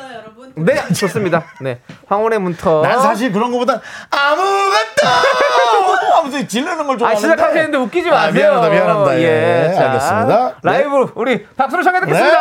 [0.56, 1.44] 네, 좋습니다.
[1.60, 1.80] 네.
[2.06, 2.82] 황혼의 문턱.
[2.82, 3.80] 난 사실 그런 거보다
[4.10, 5.06] 아무것도
[6.16, 7.20] 하면서 지르는 걸 아, 좋아하는데.
[7.20, 8.32] 시작하시는데 웃기지 아, 마세요.
[8.32, 9.18] 미안합니다, 미안합니다.
[9.20, 10.46] 예, 자, 알겠습니다.
[10.48, 10.54] 네.
[10.62, 12.06] 라이브 우리 박수로 청해 네.
[12.06, 12.38] 듣겠습니다.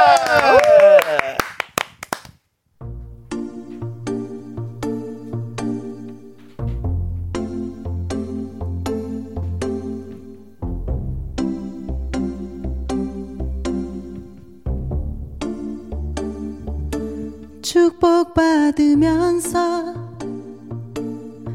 [17.75, 19.59] 축복받으면서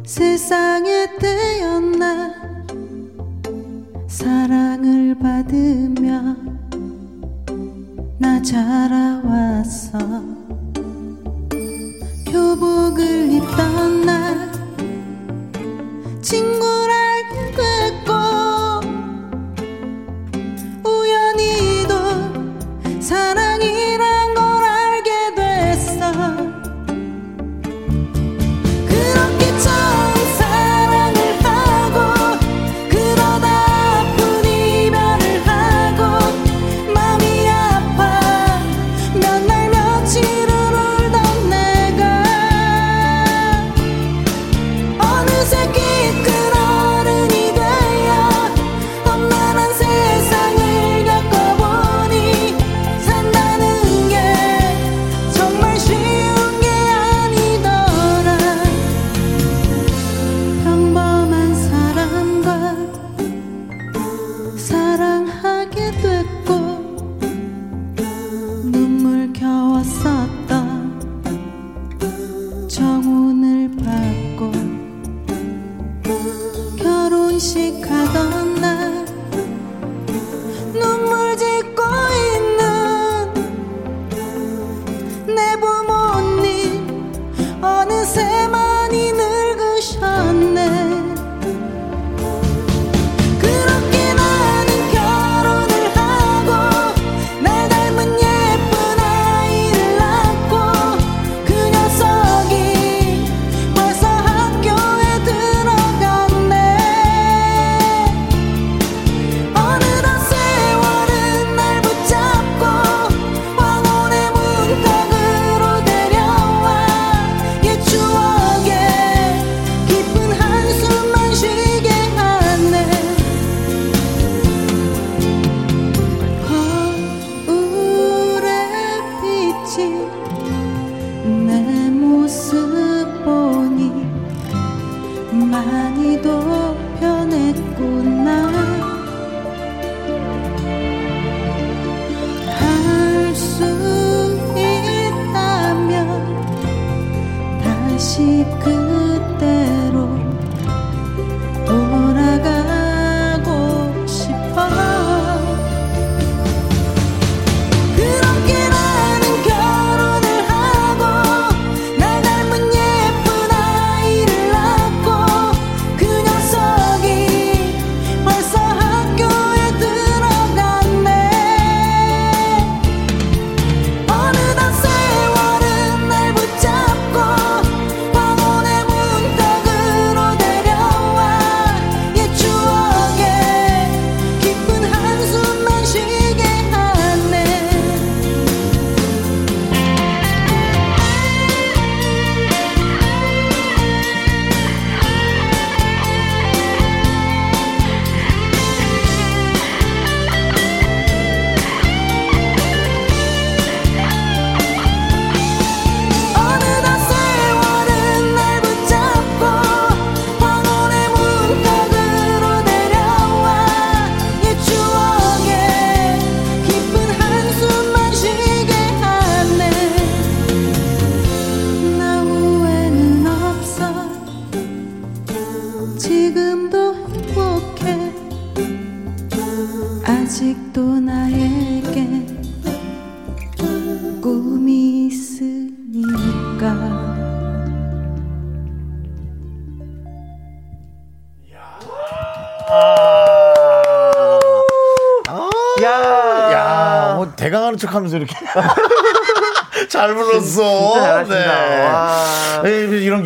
[0.04, 2.34] 세상에 태어나
[4.06, 6.36] 사랑을 받으며
[8.18, 9.98] 나 자라왔어.
[12.26, 14.52] 교복을 입던 날
[16.20, 17.24] 친구랄
[17.56, 18.12] 됐고
[20.84, 21.94] 우연히도
[23.00, 24.09] 사랑이란
[77.50, 77.89] Sikh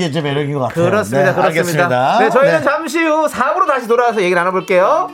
[0.05, 0.85] 게 이제 매력인 것 같아요.
[0.85, 1.31] 그렇습니다.
[1.31, 1.47] 네, 그렇습니다.
[1.47, 2.19] 알겠습니다.
[2.19, 2.65] 네, 저희는 네.
[2.65, 5.11] 잠시 후 4부로 다시 돌아와서 얘기 나눠볼게요.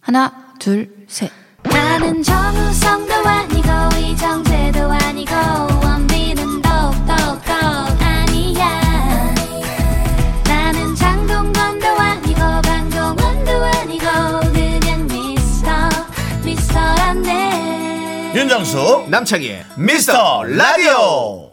[0.00, 1.30] 하나, 둘, 셋.
[1.62, 5.71] 나는 정우성도 아니고 이정재도 아니고
[18.34, 21.52] 윤정수 남창희의 미스터 라디오.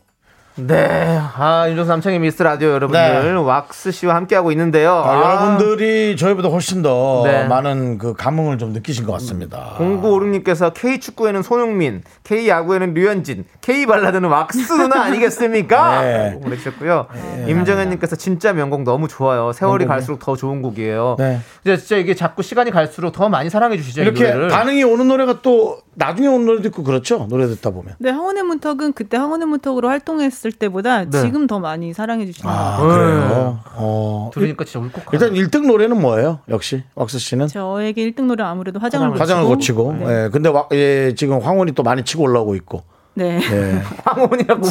[0.56, 1.20] 네.
[1.38, 3.24] 아, 윤정수 남창의 미스터 라디오 여러분들.
[3.24, 3.32] 네.
[3.32, 4.94] 왁스 씨와 함께하고 있는데요.
[4.94, 7.46] 아, 아, 여러분들이 저희보다 훨씬 더 네.
[7.48, 9.76] 많은 그 감흥을 좀 느끼신 것 같습니다.
[9.78, 16.02] 0956님께서 K축구에는 손흥민, K야구에는 류현진, K발라드는 왁스 누나 아니겠습니까?
[16.04, 16.40] 네.
[16.42, 17.08] 보내주셨고요.
[17.48, 19.52] 임정현님께서 진짜 명곡 너무 좋아요.
[19.54, 21.16] 세월이 갈수록 더 좋은 곡이에요.
[21.20, 21.40] 네.
[21.64, 24.02] 이제 진짜 이게 자꾸 시간이 갈수록 더 많이 사랑해 주시죠.
[24.02, 24.48] 이 이렇게.
[24.50, 27.28] 반응이 오는 노래가 또 나중에 오는 노래도 있고 그렇죠.
[27.30, 27.95] 노래 듣다 보면.
[28.00, 31.22] 네, 항원의 문턱은 그때 항원의 문턱으로 활동했을 때보다 네.
[31.22, 32.88] 지금 더 많이 사랑해 주시는 것 아, 같아요.
[32.88, 33.60] 그래요.
[33.76, 34.32] 어.
[34.34, 35.08] 들으니까 진짜 울컥하네.
[35.12, 36.39] 일단 1등 노래는 뭐예요?
[36.47, 39.22] 역시 왁스 씨는 저에게 1등 노래 아무래도 화장을 고치고.
[39.22, 39.93] 화장을 고치고.
[40.00, 40.06] 네.
[40.26, 40.30] 예.
[40.32, 42.82] 근데 와, 예, 지금 황혼이 또 많이 치고 올라오고 있고.
[43.20, 43.42] 네.
[43.52, 43.82] 예.
[44.06, 44.62] 황혼이라고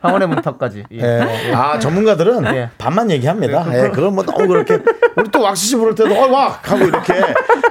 [0.00, 0.84] 황혼의 문턱까지.
[0.94, 0.98] 예.
[1.00, 1.52] 예.
[1.54, 2.70] 아 전문가들은 예.
[2.76, 3.64] 반만 얘기합니다.
[3.72, 4.80] 예, 그건 뭐 너무 그렇게
[5.16, 7.14] 우리 또 왁스 씨 부를 때도 어왁 하고 이렇게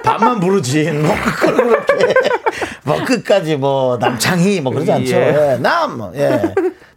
[0.02, 0.90] 반만 부르지.
[0.92, 2.14] 뭐 그렇게
[2.84, 5.14] 뭐 끝까지 뭐 남창희 뭐 그러지 않죠.
[5.14, 5.54] 예.
[5.54, 5.58] 예.
[5.58, 6.54] 남 예.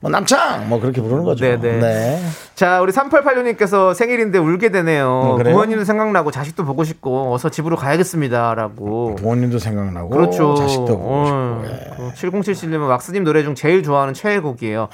[0.07, 1.45] 뭐 남창 뭐 그렇게 부르는 거죠.
[1.45, 1.79] 네네.
[1.81, 2.23] 네.
[2.55, 5.33] 자, 우리 3886님께서 생일인데 울게 되네요.
[5.33, 5.53] 음, 그래요?
[5.55, 9.17] 부모님도 생각나고 자식도 보고 싶고 어서 집으로 가야겠습니다라고.
[9.17, 10.55] 부모님도 생각나고 그렇죠.
[10.55, 11.35] 자식도 보고 싶고.
[11.35, 11.91] 어, 예.
[11.97, 14.89] 그 7077님은 왁스님 노래 중 제일 좋아하는 최애곡이에요.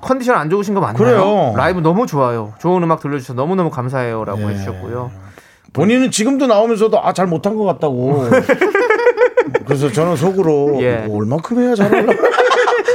[0.00, 0.94] 컨디션 안 좋으신 거 맞나요?
[0.94, 0.96] 어.
[0.96, 1.52] 그래요.
[1.54, 2.54] 라이브 너무 좋아요.
[2.58, 4.46] 좋은 음악 들려주셔서 너무 너무 감사해요라고 예.
[4.46, 5.10] 해주셨고요.
[5.74, 8.24] 본인은 지금도 나오면서도 아 잘 못한 것 같다고.
[9.66, 11.04] 그래서 저는 속으로 예.
[11.06, 12.12] 뭐 얼만큼 해야 잘하나.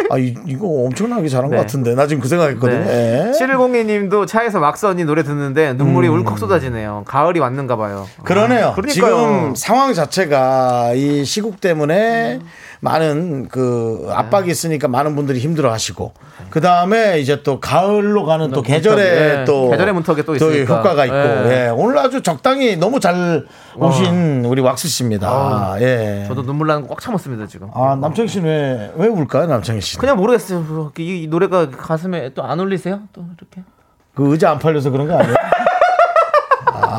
[0.10, 1.58] 아 이, 이거 엄청나게 잘한 네.
[1.58, 2.84] 것 같은데 나 지금 그 생각했거든요.
[2.86, 3.32] 네.
[3.34, 3.40] 예.
[3.40, 7.04] 7102님도 차에서 왁스 언니 노래 듣는데 눈물이 울컥 쏟아지네요.
[7.06, 8.08] 가을이 왔는가 봐요.
[8.20, 8.24] 음.
[8.24, 8.76] 그러네요.
[8.78, 8.82] 아.
[8.88, 12.40] 지금 상황 자체가 이 시국 때문에
[12.80, 16.14] 많은 그 압박이 있으니까 많은 분들이 힘들어하시고
[16.50, 19.46] 그 다음에 이제 또 가을로 가는 또 계절에 예.
[19.46, 20.78] 또 계절의 문턱에 또 있으니까.
[20.78, 21.66] 효과가 있고 예.
[21.68, 21.70] 예.
[21.76, 25.28] 오늘 아주 적당히 너무 잘 오신 우리 왁스 씨입니다.
[25.30, 26.26] 아, 예.
[26.28, 27.70] 저도 눈물 나는 거 꽉 참았습니다 지금.
[27.74, 29.98] 아 남창희 씨는 왜, 왜 울까요, 남창희 씨?
[29.98, 30.92] 그냥 모르겠어요.
[30.98, 33.02] 이, 이 노래가 가슴에 또 안 울리세요?
[33.14, 33.62] 또 이렇게.
[34.16, 35.36] 그 의자 안 팔려서 그런 거 아니에요?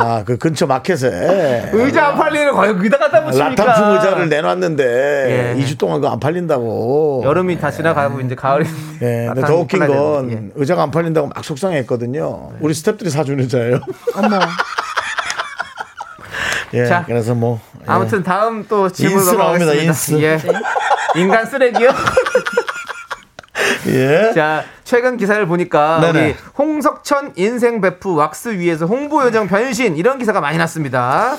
[0.00, 3.48] 아, 그 근처 마켓에 의자 안 팔리는 거의 여기다 갖다 붙입니까?
[3.64, 5.62] 라탄풍 의자를 내놨는데 예.
[5.62, 7.22] 2주 동안 그거 안 팔린다고.
[7.24, 8.66] 여름이 다 지나가고 이제 가을이.
[9.02, 12.52] 예, 근데 더 웃긴 건 의자가 안 팔린다고 막 속상했거든요.
[12.60, 13.80] 우리 스탭들이 사준 의자예요.
[14.16, 14.38] 어머.
[16.74, 17.84] 예, 자, 그래서 뭐 예.
[17.86, 19.72] 아무튼 다음 또 질문 인스 나옵니다.
[19.72, 20.20] 인스.
[20.22, 20.38] 예.
[21.16, 21.88] 인간 쓰레기요?
[23.88, 24.32] 예.
[24.34, 26.24] 자, 최근 기사를 보니까 네네.
[26.26, 31.36] 우리 홍석천 인생 베프 왁스 위에서 홍보 요정 변신 이런 기사가 많이 났습니다.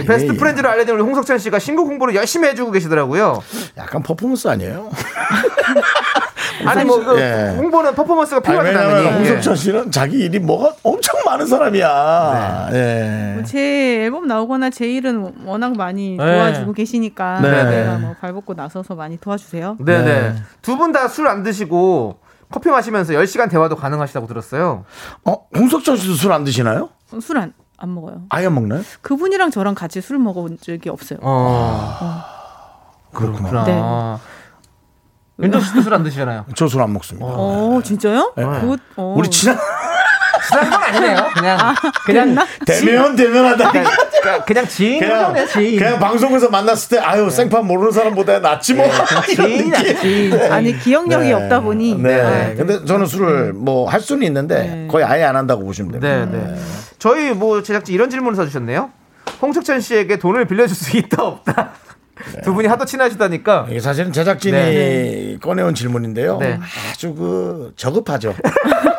[0.00, 0.38] 이 베스트 예, 예.
[0.38, 3.42] friends로 알려진 우리 홍석천 씨가 신곡 홍보를 열심히 해주고 계시더라고요.
[3.76, 4.90] 약간 퍼포먼스 아니에요?
[6.66, 7.54] 아니 뭐 그 예.
[7.56, 9.08] 홍보는 퍼포먼스가 왜냐면 않느니.
[9.18, 12.68] 홍석천 씨는 자기 일이 뭐가 엄청 많은 사람이야.
[12.72, 13.42] 예.
[13.44, 16.24] 제 앨범 나오거나 제 일은 워낙 많이 네.
[16.24, 17.64] 도와주고 계시니까 네.
[17.64, 19.76] 내가 뭐 발벗고 나서서 많이 도와주세요.
[19.80, 20.04] 네네.
[20.04, 20.34] 네.
[20.62, 22.18] 두 분 다 술 안 드시고
[22.50, 24.84] 커피 마시면서 10시간 대화도 가능하시다고 들었어요.
[25.24, 26.90] 어, 홍석천 씨도 술 안 드시나요?
[27.20, 28.22] 술 안 안 먹어요.
[28.30, 28.82] 아예 안 먹나요?
[29.02, 31.18] 그분이랑 저랑 같이 술 먹어본 적이 없어요.
[31.22, 32.22] 어.
[33.12, 33.64] 그렇구나.
[33.64, 33.82] 네.
[35.38, 35.42] 아.
[35.44, 36.46] 윤정 씨도 술 안 드시잖아요.
[36.54, 37.26] 저 술 안 먹습니다.
[37.28, 38.32] 어, 진짜요?
[38.36, 38.44] 네.
[38.60, 39.14] 그것, 어.
[39.16, 39.58] 우리 친한
[40.48, 41.26] 친한 건 아니네요.
[41.34, 41.58] 그냥
[42.04, 43.70] 그냥 대면 대면하다.
[43.72, 43.86] 그냥,
[44.22, 45.78] 그냥, 그냥 지인 그냥, 지인.
[45.78, 49.74] 그냥 방송에서 만났을 때 아유 생판 모르는 사람보다 낫지 뭐 이런 지인이 느낌.
[49.74, 50.52] 아니야, 지인.
[50.52, 51.32] 아니 기억력이 네.
[51.32, 52.20] 없다 보니 네.
[52.20, 54.88] 아, 근데 저는 술을 뭐 할 수는 있는데 네.
[54.90, 56.26] 거의 아예 안 한다고 보시면 됩니다.
[56.38, 56.60] 네, 네.
[56.98, 58.90] 저희 뭐 제작진 이런 질문을 써주셨네요.
[59.42, 61.70] 홍석천 씨에게 돈을 빌려줄 수 있다 없다.
[62.42, 63.66] 두 분이 하도 친하시다니까.
[63.70, 65.38] 이게 사실은 제작진이 네.
[65.40, 66.38] 꺼내온 질문인데요.
[66.38, 66.58] 네.
[66.92, 68.34] 아주 그 저급하죠.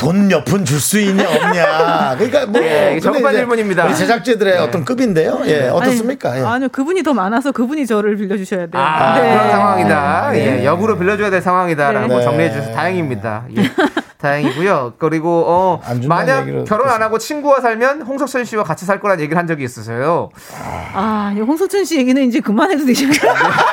[0.00, 2.16] 돈 몇 푼 줄 수 있냐 없냐.
[2.16, 3.84] 그러니까 뭐 예, 근데 정반 이제 질문입니다.
[3.86, 4.58] 우리 제작진들의 네.
[4.58, 5.40] 어떤 급인데요.
[5.44, 6.36] 예, 어떻습니까?
[6.36, 6.40] 예.
[6.40, 8.82] 아니, 아니요, 그분이 더 많아서 그분이 저를 빌려주셔야 돼요.
[8.82, 9.30] 아, 네.
[9.30, 10.30] 그런 상황이다.
[10.32, 10.60] 네.
[10.60, 12.22] 예, 역으로 빌려줘야 될 상황이다라고 네.
[12.24, 13.44] 정리해 주셔서 다행입니다.
[13.56, 13.62] 예,
[14.20, 14.94] 다행이고요.
[14.98, 17.00] 그리고 어, 만약 결혼 안.
[17.00, 20.28] 하고 친구와 살면 홍석천 씨와 같이 살 거란 얘기를 한 적이 있으세요.
[20.92, 23.18] 아, 이 홍석천 씨 얘기는 이제 그만해도 되시나요?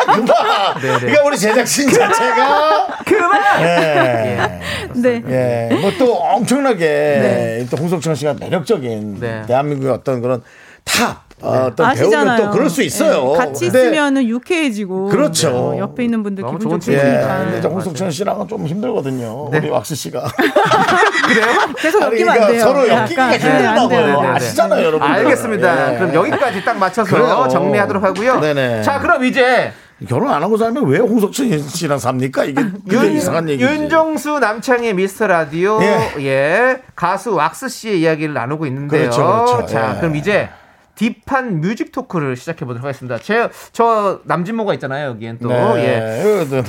[0.06, 0.26] 그만.
[0.82, 1.00] 네, 네.
[1.00, 3.42] 그러니까 우리 제작진 자체가 그만.
[3.62, 4.62] 예.
[4.94, 5.22] 네.
[5.28, 5.76] 예.
[5.82, 9.44] 뭐또 엄청나게 또 홍석천 씨가 매력적인 네.
[9.48, 10.42] 대한민국의 어떤 그런
[10.84, 12.10] 탑 어, 떤 아시잖아요.
[12.26, 13.34] 배우면 또 그럴 수 있어요.
[13.34, 15.10] 네, 같이 근데 있으면은 유쾌해지고.
[15.10, 15.50] 그렇죠.
[15.50, 17.26] 어, 옆에 있는 분들 기분 좋은 좋게 예.
[17.52, 19.50] 근데 홍석천 씨랑은 좀 힘들거든요.
[19.52, 19.60] 네.
[19.60, 20.26] 우리 왁스 씨가.
[21.80, 22.62] 계속 아니, 엮이면 안 그러니까 돼요.
[22.62, 23.02] 서로 약간.
[23.04, 23.52] 엮이기가 네, 안 돼요.
[23.52, 24.00] 힘들다고요.
[24.22, 24.28] 네네네.
[24.36, 25.08] 아시잖아요, 여러분.
[25.08, 25.94] 알겠습니다.
[25.94, 25.98] 예.
[26.00, 27.48] 그럼 여기까지 딱 맞춰서 그래요.
[27.52, 28.40] 정리하도록 하고요.
[28.40, 28.82] 네네.
[28.82, 29.72] 자, 그럼 이제
[30.08, 32.46] 결혼 안 하고 살면 왜 홍석천 씨랑 삽니까?
[32.46, 33.68] 이게 굉장히 이상한 얘기지.
[33.72, 36.14] 윤정수 남창의 미스터 라디오 예.
[36.20, 36.82] 예.
[36.96, 39.10] 가수 왁스 씨의 이야기를 나누고 있는데요.
[39.10, 39.24] 그렇죠,
[39.56, 39.66] 그렇죠.
[39.66, 40.00] 자, 예.
[40.00, 40.50] 그럼 이제
[40.96, 43.18] 딥한 뮤직 토크를 시작해 보도록 하겠습니다.
[43.18, 45.52] 제 저 남진모가 있잖아요, 여기엔 또.
[45.80, 45.82] 예.
[45.82, 46.48] 네.
[46.52, 46.64] 예.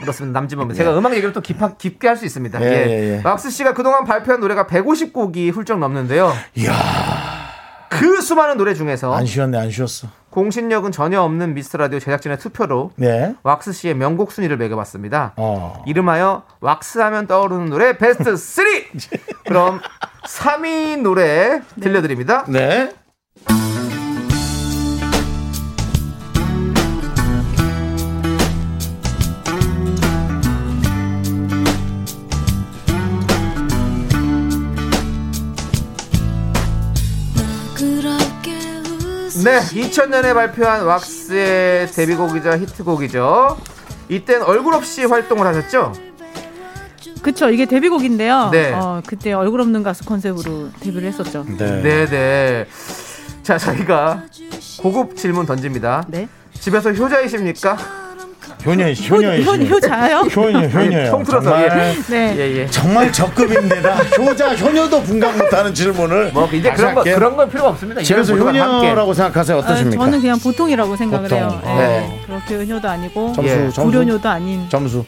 [0.00, 0.40] 그렇습니다.
[0.40, 0.76] 남진모입니다.
[0.78, 2.60] 제가 음악 얘기를 또 깊하, 깊게 할 수 있습니다.
[2.62, 2.70] 예, 예.
[2.88, 3.20] 예, 예.
[3.22, 6.32] 왁스 씨가 그동안 발표한 노래가 150곡이 훌쩍 넘는데요.
[6.56, 6.72] 이야.
[8.02, 10.08] 그 수많은 노래 중에서 안 쉬었네, 안 쉬었어.
[10.30, 13.36] 공신력은 전혀 없는 미스터 라디오 제작진의 투표로 네.
[13.44, 15.34] 왁스 씨의 명곡 순위를 매겨봤습니다.
[15.36, 15.84] 어.
[15.86, 18.64] 이름하여 왁스 하면 떠오르는 노래 베스트 3!
[19.46, 19.80] 그럼
[20.24, 22.44] 3위 노래 들려드립니다.
[22.48, 22.90] 네.
[39.44, 43.58] 네, 2000년에 발표한 왁스의 데뷔곡이자 히트곡이죠.
[44.08, 45.92] 이땐 얼굴 없이 활동을 하셨죠?
[47.22, 47.50] 그쵸.
[47.50, 48.50] 이게 데뷔곡인데요.
[48.52, 48.72] 네.
[48.72, 51.44] 어, 그때 얼굴 없는 가수 컨셉으로 데뷔를 했었죠.
[51.56, 51.82] 네.
[51.82, 52.66] 네 네.
[53.42, 54.24] 자, 저희가
[54.80, 56.04] 고급 질문 던집니다.
[56.08, 56.28] 네.
[56.60, 57.76] 집에서 효자이십니까?
[58.64, 60.16] 효녀, 효녀, 효, 효자요?
[60.18, 61.10] 효녀, 효녀요.
[61.10, 62.34] 통틀어서, 정말, 네.
[62.38, 62.66] 예, 예.
[62.68, 66.30] 정말 적급인데다 효자, 효녀도 분간 못하는 질문을.
[66.32, 67.02] 뭐, 이제 그런 거.
[67.02, 68.00] 그런 건 필요 없습니다.
[68.00, 68.86] 함께.
[68.86, 69.56] 효녀라고 생각하세요?
[69.56, 70.04] 아, 어떠십니까?
[70.04, 71.38] 저는 그냥 보통이라고 생각을 보통.
[71.38, 71.60] 해요.
[71.64, 71.68] 예.
[71.74, 72.20] 네.
[72.26, 73.56] 그렇게 은효도 아니고 점수, 예.
[73.70, 73.82] 점수.
[73.82, 75.04] 불효녀도 아닌 점수.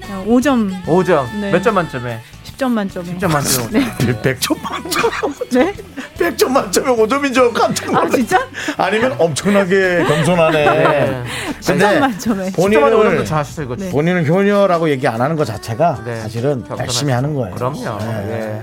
[0.00, 1.24] 그냥 5점 5점.
[1.40, 1.50] 네.
[1.52, 2.20] 몇점 만점에?
[2.62, 3.06] 10점 만점에.
[3.18, 3.70] 10점 만점.
[3.70, 3.80] 네.
[3.98, 5.10] 100점 만점.
[5.50, 5.74] 네?
[6.18, 8.16] 100점 만점에 5점인 줄 깜짝 아 놀랐네.
[8.16, 8.38] 진짜?
[8.76, 10.64] 아니면 엄청나게 겸손하네.
[10.64, 11.24] 네.
[11.60, 12.50] 10점 만점에.
[12.50, 13.76] 10점 만점 본인을, 잘 하셨어요, 이거.
[13.76, 13.90] 네.
[13.90, 16.20] 본인은 효녀라고 얘기 안 하는 것 자체가 네.
[16.20, 16.82] 사실은 겸손하시죠.
[16.84, 17.54] 열심히 하는 거예요.
[17.54, 17.98] 그럼요.
[17.98, 18.62] 네.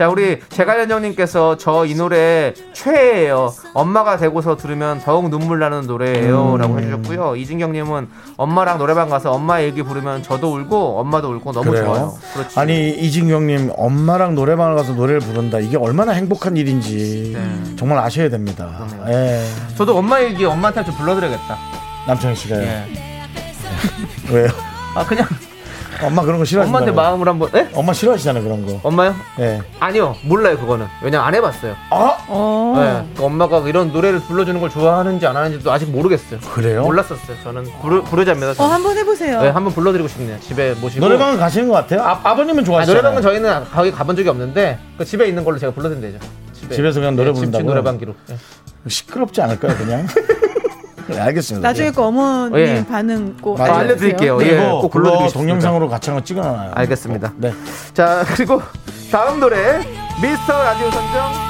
[0.00, 0.04] 예.
[0.04, 3.52] 자, 우리 제갈연정님께서 저 이 노래 최애예요.
[3.74, 6.56] 엄마가 되고서 들으면 더욱 눈물 나는 노래예요.
[6.58, 7.36] 라고 해주셨고요.
[7.36, 11.84] 이진경님은 엄마랑 노래방 가서 엄마 얘기 부르면 저도 울고 엄마도 울고 너무 그래요?
[11.84, 12.14] 좋아요.
[12.34, 12.58] 그렇지.
[12.60, 17.76] 아니 이진경님 엄마랑 노래방을 가서 노래를 부른다 이게 얼마나 행복한 일인지 네.
[17.76, 18.86] 정말 아셔야 됩니다.
[19.08, 19.44] 예.
[19.76, 21.58] 저도 엄마 얘기 엄마한테 좀 불러드려야겠다.
[22.06, 22.62] 남창희 씨가요.
[22.62, 22.84] 예.
[24.32, 24.48] 왜요?
[24.94, 25.26] 아, 그냥
[26.02, 26.68] 엄마 그런 거 싫어하시나요?
[26.68, 27.68] 엄마한테 마음을 한번, 예?
[27.74, 28.80] 엄마 싫어하시잖아요 그런 거.
[28.82, 29.14] 엄마요?
[29.38, 29.60] 예.
[29.78, 30.16] 아니요.
[30.24, 30.86] 몰라요, 그거는.
[31.02, 31.74] 왜냐면 안 해봤어요.
[31.90, 32.74] 아 어.
[32.76, 33.12] 네.
[33.16, 36.40] 그 엄마가 이런 노래를 불러주는 걸 좋아하는지 안 하는지도 아직 모르겠어요.
[36.40, 36.82] 그래요?
[36.84, 37.36] 몰랐었어요.
[37.42, 38.50] 저는 부르, 부르자입니다.
[38.50, 38.70] 어 저는.
[38.72, 39.42] 한번 해보세요.
[39.42, 40.38] 네, 한번 불러드리고 싶네요.
[40.40, 41.04] 집에 모시고.
[41.04, 42.02] 노래방은 가시는 것 같아요.
[42.02, 43.02] 아, 아버님은 아, 좋아하시잖아요.
[43.02, 46.24] 노래방은 저희는 거기 가본 적이 없는데 그 집에 있는 걸로 제가 불러드리면 되죠.
[46.52, 46.74] 집에.
[46.76, 47.66] 집에서 그냥 노래 네, 집- 집 부른다고요?
[47.74, 48.14] 노래방기로.
[48.28, 48.36] 네.
[48.88, 50.06] 시끄럽지 않을까요 그냥?
[51.14, 51.68] 네, 알겠습니다.
[51.68, 52.84] 나중에 그 어머님 예.
[52.88, 53.72] 반응 꼭 맞아요.
[53.74, 54.36] 알려드릴게요.
[54.36, 55.32] 그리고 예, 꼭 그거 불러드리고.
[55.32, 56.72] 동영상으로 같이 한번 찍어놔요.
[56.74, 57.32] 알겠습니다.
[57.36, 57.52] 네.
[57.94, 58.60] 자 그리고
[59.10, 59.78] 다음 노래
[60.22, 61.49] 미스터 라디오 선정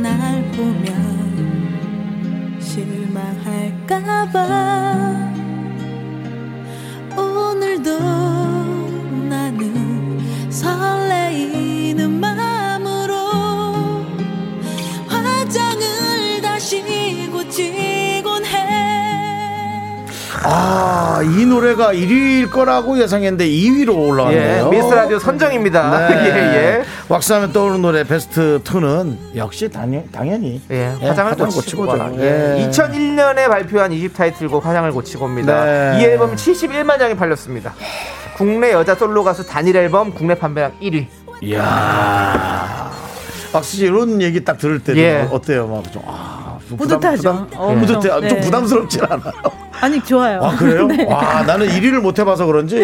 [0.00, 4.38] 날 보면 실망할까봐.
[7.16, 7.98] 오늘도
[9.28, 10.20] 나는
[10.50, 11.01] 설
[20.44, 24.68] 아, 이 노래가 1위일 거라고 예상했는데 2위로 예, 올라왔네요.
[24.70, 26.08] 미스터 라디오 선정입니다.
[26.08, 26.14] 네.
[26.26, 26.28] 예,
[26.80, 26.84] 예.
[27.08, 32.14] 왁스하면 떠오르는 노래 베스트 2는 역시 당연, 당연히 예, 예, 화장을 화장 고치고죠.
[32.18, 32.58] 예.
[32.60, 32.68] 예.
[32.70, 35.64] 2001년에 발표한 2집 타이틀곡 화장을 고치고입니다.
[35.64, 36.00] 네.
[36.00, 37.74] 이 앨범 71만 장이 팔렸습니다.
[38.36, 41.06] 국내 여자 솔로 가수 단일 앨범 국내 판매량 1위.
[41.42, 42.90] 이야.
[43.52, 45.28] 박수 씨 이런 얘기 딱 들을 때도 예.
[45.30, 45.66] 어때요?
[45.66, 47.46] 막 좀, 아, 좀 뿌듯하죠.
[47.50, 48.10] 부담, 뿌듯해.
[48.10, 48.40] 아, 좀 네.
[48.40, 49.61] 부담스럽진 않아요.
[49.82, 50.40] 아니 좋아요.
[50.40, 50.86] 아, 그래요?
[50.88, 51.04] 네.
[51.04, 52.76] 와, 나는 1위를 못 해봐서 그런지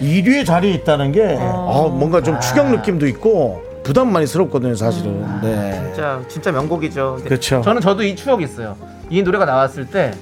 [0.00, 5.24] 2위에 자리에 있다는 게 아, 뭔가 좀 추격 느낌도 있고 부담 많이 스럽거든요, 사실은.
[5.42, 5.82] 네.
[5.86, 7.18] 진짜 진짜 명곡이죠.
[7.22, 7.60] 그렇죠.
[7.62, 8.76] 저는 저도 이 추억이 있어요.
[9.10, 10.12] 이 노래가 나왔을 때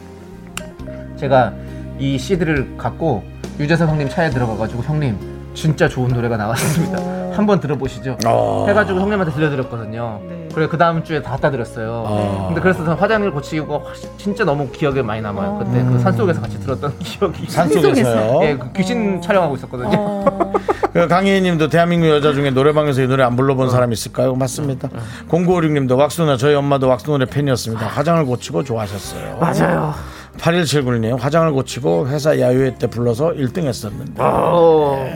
[1.17, 1.53] 제가
[2.01, 3.23] 이 CD를 갖고
[3.61, 5.17] 유재석 형님 차에 들어가가지고 형님
[5.55, 7.20] 진짜 좋은 노래가 나왔습니다.
[7.33, 8.17] 한번 들어보시죠.
[8.27, 8.65] 어.
[8.69, 10.21] 해가지고 형님한테 들려드렸거든요.
[10.29, 10.49] 네.
[10.55, 12.05] 그래 그 다음 주에 다 갖다 드렸어요.
[12.07, 12.45] 어.
[12.49, 13.85] 근데 그래서 화장을 고치고
[14.19, 15.59] 진짜 너무 기억에 많이 남아요.
[15.65, 17.47] 그때 그 산속에서 같이 들었던 기억이.
[17.51, 18.41] 산속에서요.
[18.45, 19.91] 예, 그 귀신 촬영하고 있었거든요.
[19.97, 20.53] 어,
[20.93, 24.35] 그 강희애 님도 대한민국 여자 중에 노래방에서 이 노래 안 불러본 사람 있을까요?
[24.35, 24.89] 맞습니다.
[25.29, 27.87] 0956 님도 왁스 누나, 저희 엄마도 왁스 노래 팬이었습니다.
[27.87, 29.39] 화장을 고치고 좋아하셨어요.
[29.39, 29.95] 맞아요.
[30.39, 34.15] 8179님, 화장을 고치고 회사 야유회 때 불러서 1등 했었는데.
[34.19, 35.07] 어.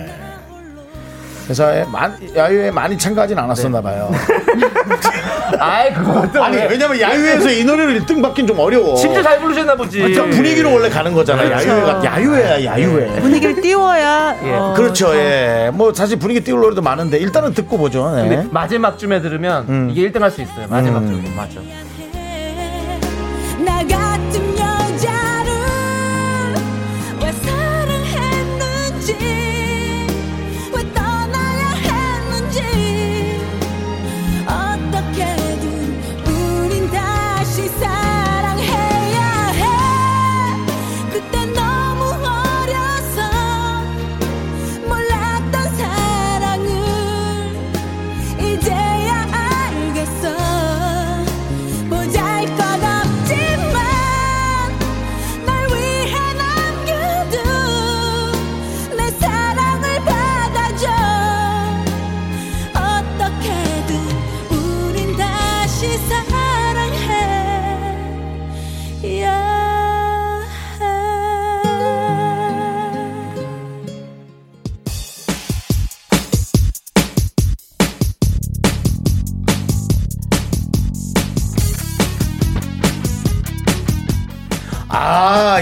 [1.48, 4.10] 회사에 많, 야유회 많이 참가하진 않았었나 봐요.
[5.60, 8.96] 아이 그것도 아니, 왜- 왜냐면 야유회에서 이 노래를 1등 받긴 좀 어려워.
[8.96, 10.00] 진짜 잘 부르셨나 보지.
[10.00, 11.48] 그 분위기로 원래 가는 거잖아.
[11.50, 12.02] 야유회가.
[12.04, 13.20] 야유회야, 야유회.
[13.20, 14.52] 분위기를 띄워야 예.
[14.52, 15.70] 어, 그렇죠, 예.
[15.72, 18.10] 뭐 사실 분위기 띄울 노래도 많은데 일단은 듣고 보죠.
[18.16, 18.28] 네.
[18.28, 19.88] 근데 마지막쯤에 들으면 음.
[19.90, 20.66] 이게 1등 할 수 있어요.
[20.68, 21.12] 마지막쯤에.
[21.18, 21.34] 음.
[21.36, 21.60] 맞아.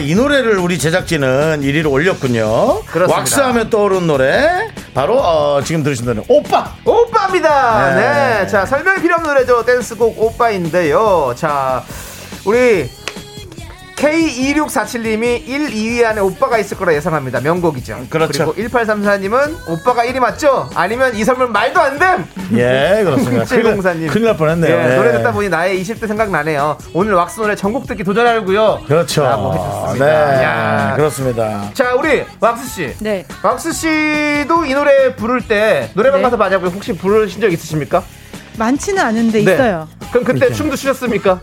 [0.03, 2.83] 이 노래를 우리 제작진은 1위로 올렸군요.
[2.85, 3.17] 그렇습니다.
[3.19, 4.69] 왁스하면 떠오르는 노래.
[4.95, 6.21] 바로, 어, 지금 들으신 노래.
[6.29, 6.73] 오빠!
[6.85, 7.95] 오빠입니다.
[7.95, 8.41] 네.
[8.43, 8.47] 네.
[8.49, 9.65] 자, 설명이 필요 없는 노래죠.
[9.65, 11.35] 댄스곡 오빠인데요.
[11.37, 11.83] 자,
[12.45, 12.89] 우리
[14.03, 17.41] K2647님이 1, 2위 안에 오빠가 있을 거라 예상합니다.
[17.41, 18.07] 명곡이죠.
[18.11, 18.53] 그렇죠.
[18.53, 20.69] 그리고 1834님은 오빠가 1위 맞죠?
[20.75, 22.25] 아니면 이 선물 말도 안 됨!
[22.55, 23.45] 예, 그렇습니다.
[23.45, 24.09] 큰일, 날- 704님.
[24.09, 24.75] 큰일 날 뻔했네요.
[24.77, 24.97] 예, 예.
[24.97, 26.79] 노래 듣다 보니 나의 20대 생각나네요.
[26.95, 28.81] 오늘 왁스 노래 전곡 듣기 도전하려고요.
[28.89, 29.23] 그렇죠.
[29.23, 30.05] 라고 해줬습니다.
[30.05, 30.95] 네, 야.
[30.97, 31.71] 그렇습니다.
[31.73, 32.95] 자, 우리 왁스 씨.
[32.99, 33.25] 네.
[33.43, 36.25] 왁스 씨도 이 노래 부를 때 노래방 네.
[36.25, 38.03] 가서 만약에 혹시 부르신 적 있으십니까?
[38.59, 39.53] 많지는 않은데 네.
[39.55, 39.89] 있어요.
[40.11, 41.41] 그럼 그때 춤도 추셨습니까?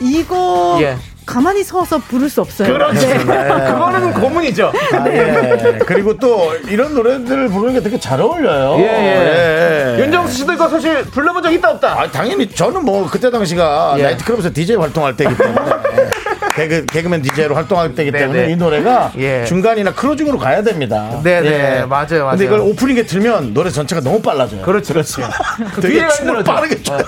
[0.00, 0.96] 이거 예.
[1.26, 2.72] 가만히 서서 부를 수 없어요.
[2.72, 3.00] 그렇죠.
[3.00, 3.18] 네.
[3.24, 4.72] 그거는 고문이죠.
[4.92, 5.78] 아, 예.
[5.86, 8.76] 그리고 또 이런 노래들을 부르는 게 되게 잘 어울려요.
[8.78, 9.96] 예, 예.
[9.98, 10.02] 예.
[10.02, 12.00] 윤정수 씨도 이거 사실 불러본 적 있다 없다.
[12.00, 14.02] 아, 당연히 저는 뭐 그때 당시가 예.
[14.02, 15.60] 나이트클럽에서 DJ 활동할 때이기 때문에
[16.56, 18.52] 개그, 개그맨 DJ로 활동할 때이기 네, 때문에 네.
[18.52, 19.44] 이 노래가 예.
[19.44, 21.20] 중간이나 클로징으로 가야 됩니다.
[21.24, 21.84] 네, 네.
[21.86, 22.30] 맞아요, 맞아요.
[22.30, 24.62] 근데 이걸 오프닝에 들면 노래 전체가 너무 빨라져요.
[24.62, 25.22] 그렇죠, 그렇죠.
[25.80, 26.44] 되게 뒤에 춤을.
[26.44, 26.98] 빠르게 춰요.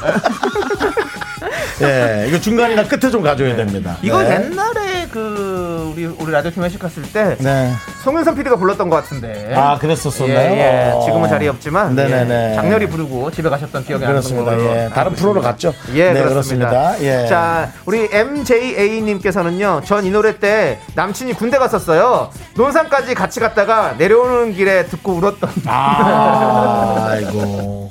[1.82, 3.96] 예, 이거 중간이나 끝에 좀 가줘야 됩니다.
[4.00, 4.30] 이거 네.
[4.36, 7.70] 옛날에 그 우리 우리 라디오 팀 회식 갔을 때 네.
[8.02, 9.52] 송윤선 PD가 불렀던 것 같은데.
[9.54, 10.38] 아, 그랬었었나요?
[10.38, 10.92] 예, 예.
[10.94, 11.02] 어.
[11.04, 12.50] 지금은 자리 없지만 네네네.
[12.52, 12.54] 예.
[12.54, 14.50] 장렬히 부르고 집에 가셨던 기억이 나는 그렇습니다.
[14.52, 14.88] 걸로 예.
[14.94, 15.42] 다른 알고 프로로.
[15.42, 15.74] 갔죠.
[15.94, 16.70] 예, 네, 그렇습니다.
[16.70, 17.02] 그렇습니다.
[17.02, 17.26] 예.
[17.26, 22.30] 자, 우리 MJA님께서는요, 전 이 노래 때 남친이 군대 갔었어요.
[22.56, 25.50] 논산까지 같이 갔다가 내려오는 길에 듣고 울었던.
[25.66, 27.90] 아, 아이고.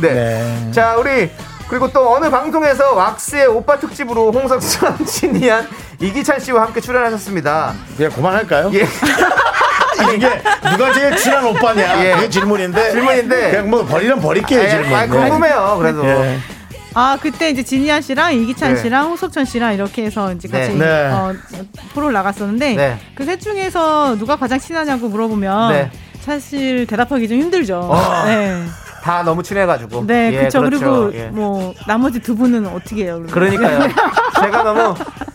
[0.00, 0.12] 네.
[0.12, 0.70] 네.
[0.72, 1.30] 자, 우리
[1.72, 5.66] 그리고 또 어느 방송에서 왁스의 오빠 특집으로 홍석천, 신이한,
[6.02, 7.72] 이기찬 씨와 함께 출연하셨습니다.
[7.96, 8.70] 그냥 그만할까요?
[8.74, 8.86] 예.
[10.14, 12.04] 이게 누가 제일 친한 오빠냐?
[12.04, 12.14] 예.
[12.16, 12.90] 그게 질문인데.
[12.90, 13.50] 질문인데.
[13.52, 14.92] 그냥 뭐 버리면 버릴게요, 예, 질문.
[14.92, 15.76] 아, 궁금해요.
[15.78, 16.04] 그래도.
[16.04, 16.38] 예.
[16.92, 18.82] 아 그때 이제 진희아 씨랑 이기찬 네.
[18.82, 20.84] 씨랑 홍석천 씨랑 이렇게 해서 이제 같이 네.
[20.84, 21.10] 네.
[21.10, 21.32] 어,
[21.94, 22.98] 프로를 나갔었는데 네.
[23.14, 25.90] 그셋 중에서 누가 가장 친하냐고 물어보면 네.
[26.20, 27.78] 사실 대답하기 좀 힘들죠.
[27.78, 28.24] 어.
[28.26, 28.62] 네,
[29.02, 30.06] 다 너무 친해가지고.
[30.06, 30.60] 네, 예, 그렇죠.
[30.62, 31.24] 그리고 예.
[31.26, 33.20] 뭐 나머지 두 분은 어떻게 해요?
[33.30, 33.58] 그러면?
[33.58, 33.88] 그러니까요.
[34.40, 34.94] 제가 너무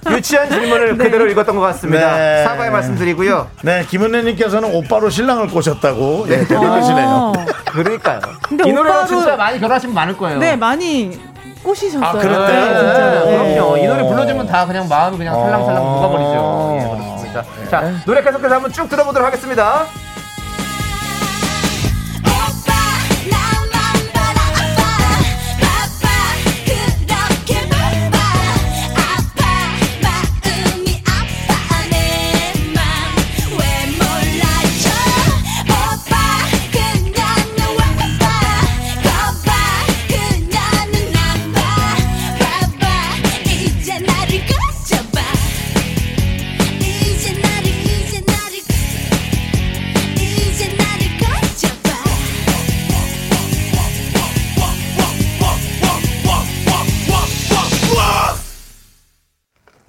[0.10, 2.16] 유치한 질문을 그대로 읽었던 것 같습니다.
[2.16, 2.44] 네.
[2.46, 3.48] 사과의 말씀드리고요.
[3.64, 6.28] 네, 김은혜님께서는 오빠로 신랑을 꼬셨다고.
[6.30, 7.08] 예, 대단하시네요.
[7.08, 7.34] 어.
[7.72, 8.20] 그러니까요.
[8.48, 10.40] 근데 이 노래로 오빠도- 진짜 많이 결혼하신 분 많을 거예요.
[10.40, 11.20] 네, 많이
[11.62, 12.06] 꼬시셨어요.
[12.06, 12.48] 아, 그랬대요?
[12.48, 12.74] 네.
[12.74, 13.76] 네, 그럼요.
[13.76, 13.84] 네.
[13.84, 15.96] 이 노래 불러주면 다 그냥 마음이 그냥 살랑살랑 어.
[15.96, 16.78] 녹아버리죠.
[16.80, 17.44] 예, 그렇습니다.
[17.70, 19.84] 자, 노래 계속해서 한번 쭉 들어보도록 하겠습니다.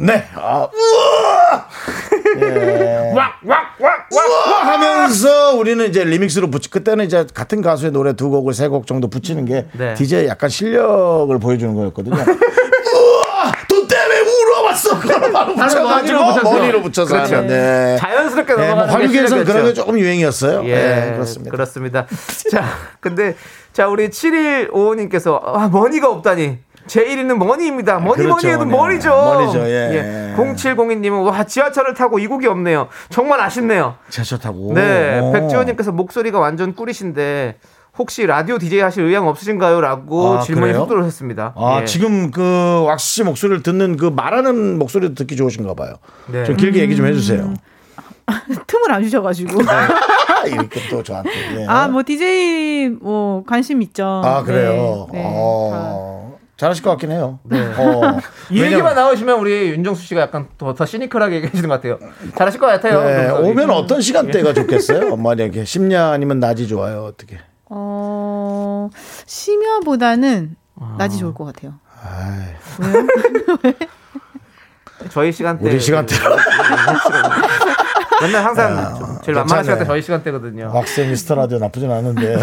[0.09, 0.25] 네.
[0.35, 1.67] 아, 우와!
[2.41, 3.13] 예.
[4.11, 8.87] 우와 하면서 우리는 이제 리믹스로 붙이 그때는 이제 같은 가수의 노래 두 곡을 세 곡
[8.87, 9.95] 정도 붙이는 게 네.
[9.95, 12.17] DJ 약간 실력을 보여주는 거였거든요.
[12.17, 13.53] 우와!
[13.69, 14.99] 돈 때문에 울어봤어.
[15.01, 17.37] 그걸 바로 붙여가지고 머리로 붙여서 그렇죠.
[17.37, 17.49] 하는.
[17.49, 17.97] 네.
[17.99, 19.73] 자연스럽게 네, 뭐 넘어가는 게 화류계에서는 그런 게.
[19.75, 20.63] 조금 유행이었어요.
[20.67, 21.51] 예, 네, 그렇습니다.
[21.51, 22.07] 그렇습니다.
[22.51, 22.65] 자,
[23.01, 23.37] 근데
[23.73, 26.59] 자 우리 7155님께서 아 money가 없다니.
[26.89, 27.99] 제 1위는 money입니다.
[28.01, 28.77] 뭐니 그렇죠, 뭐니 해도 네.
[28.77, 29.11] money죠.
[29.11, 30.35] money죠, 예.
[30.37, 32.89] 0702님은 와 지하철을 타고 이 곡이 없네요.
[33.11, 33.97] 정말 아쉽네요.
[34.11, 34.73] 지하철 타고.
[34.75, 35.33] 네, 오.
[35.33, 37.59] 백지원님께서 목소리가 완전 꿀이신데
[37.99, 41.55] 혹시 라디오 DJ 하실 의향 없으신가요?라고 아, 질문이 들어오셨습니다.
[41.57, 41.85] 아, 예.
[41.85, 45.95] 지금 그 왁스 씨 목소리를 듣는 그 말하는 목소리도 듣기 좋으신가 봐요.
[46.27, 46.45] 네.
[46.45, 47.55] 좀 길게 얘기 좀 해주세요.
[48.67, 49.61] 틈을 안 주셔가지고.
[50.47, 51.31] 이렇게 또 저한테.
[51.61, 51.67] 예.
[51.67, 54.23] 아, 뭐 DJ 뭐 관심 있죠.
[54.25, 55.09] 아, 그래요.
[55.13, 56.28] 네, 네, 어,
[56.59, 57.39] 잘하실 것 같긴 해요.
[57.45, 57.49] 어,
[58.51, 61.99] 이 왜냐면- 얘기만 나오시면 우리 윤정수 씨가 약간 더, 더 시니컬하게 얘기해주는 것 같아요.
[62.37, 63.01] 잘하실 것 같아요.
[63.05, 65.15] 네, 오면 이- 어떤 시간대가 좋겠어요?
[65.17, 67.05] 만약에 심야 아니면 낮이 좋아요?
[67.05, 67.39] 어떻게?
[67.71, 68.91] 어,
[69.27, 70.57] 심야보다는
[70.99, 71.75] 낮이 좋을 것 같아요.
[75.11, 76.17] 저희 시간대 우리 시간대.
[78.21, 79.63] 맨날 항상 좀 제일 만만한.
[79.63, 80.73] 시간대 저희 시간대거든요.
[80.75, 82.37] 왁스 미스터 라디오 나쁘진 않은데.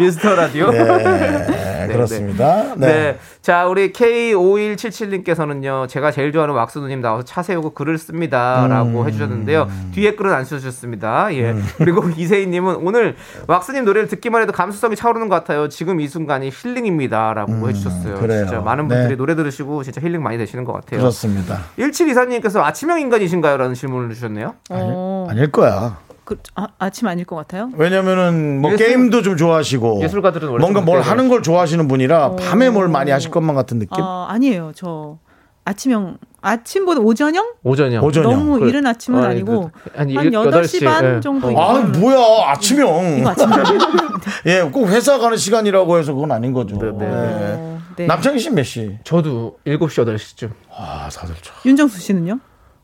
[0.00, 0.70] 미스터 라디오.
[0.70, 1.53] 네,
[1.88, 2.74] 그렇습니다.
[2.76, 2.86] 네.
[2.86, 3.18] 네.
[3.42, 8.66] 자, 우리 K5177님께서는요, 제가 제일 좋아하는 왁스 누님 나와서 차 세우고 글을 씁니다.
[8.68, 9.06] 라고 음.
[9.06, 9.68] 해주셨는데요.
[9.92, 11.34] 뒤에 글은 안 써주셨습니다.
[11.34, 11.54] 예.
[11.78, 15.68] 그리고 이세희님은 오늘 왁스님 노래를 듣기만 해도 감수성이 차오르는 것 같아요.
[15.68, 17.34] 지금 이 순간이 힐링입니다.
[17.34, 18.14] 라고 해주셨어요.
[18.14, 18.46] 음, 그래요.
[18.46, 18.96] 진짜 많은 네.
[18.96, 21.00] 분들이 노래 들으시고 진짜 힐링 많이 되시는 것 같아요.
[21.00, 21.60] 그렇습니다.
[21.78, 23.56] 1724님께서 아침형 인간이신가요?
[23.56, 24.54] 라는 질문을 주셨네요.
[24.70, 25.98] 어, 아닐 거야.
[26.24, 27.70] 그, 아, 아침 아닐 것 같아요?
[27.74, 32.70] 왜냐면은 뭐 예술- 게임도 좀 좋아하시고 예술가들은 원래 뭔가 좀뭘 하는 걸 좋아하시는 분이라 밤에
[32.70, 34.02] 뭘 많이 하실 것만 같은 느낌.
[34.02, 34.72] 아, 아니에요.
[34.74, 35.18] 저
[35.66, 37.54] 아침형, 아침보다 오전형?
[37.62, 38.00] 오전이요.
[38.02, 38.30] 오전형.
[38.30, 41.20] 너무 그- 이른 아침은 아니, 아니고 그- 아니, 한 일- 8시, 8시, 반 예.
[41.20, 41.58] 정도.
[41.60, 43.18] 아 뭐야 아침형.
[43.20, 43.34] 이거?
[44.46, 46.76] 예, 꼭 회사 가는 시간이라고 해서 그건 아닌 거죠.
[46.78, 47.04] 네, 네.
[47.06, 47.54] 예.
[47.58, 48.06] 어, 네.
[48.06, 48.98] 남창희 씨몇 시?
[49.04, 50.50] 저도 7시, 8시쯤.
[50.74, 52.38] 아, 다들 저 윤정수 씨는요?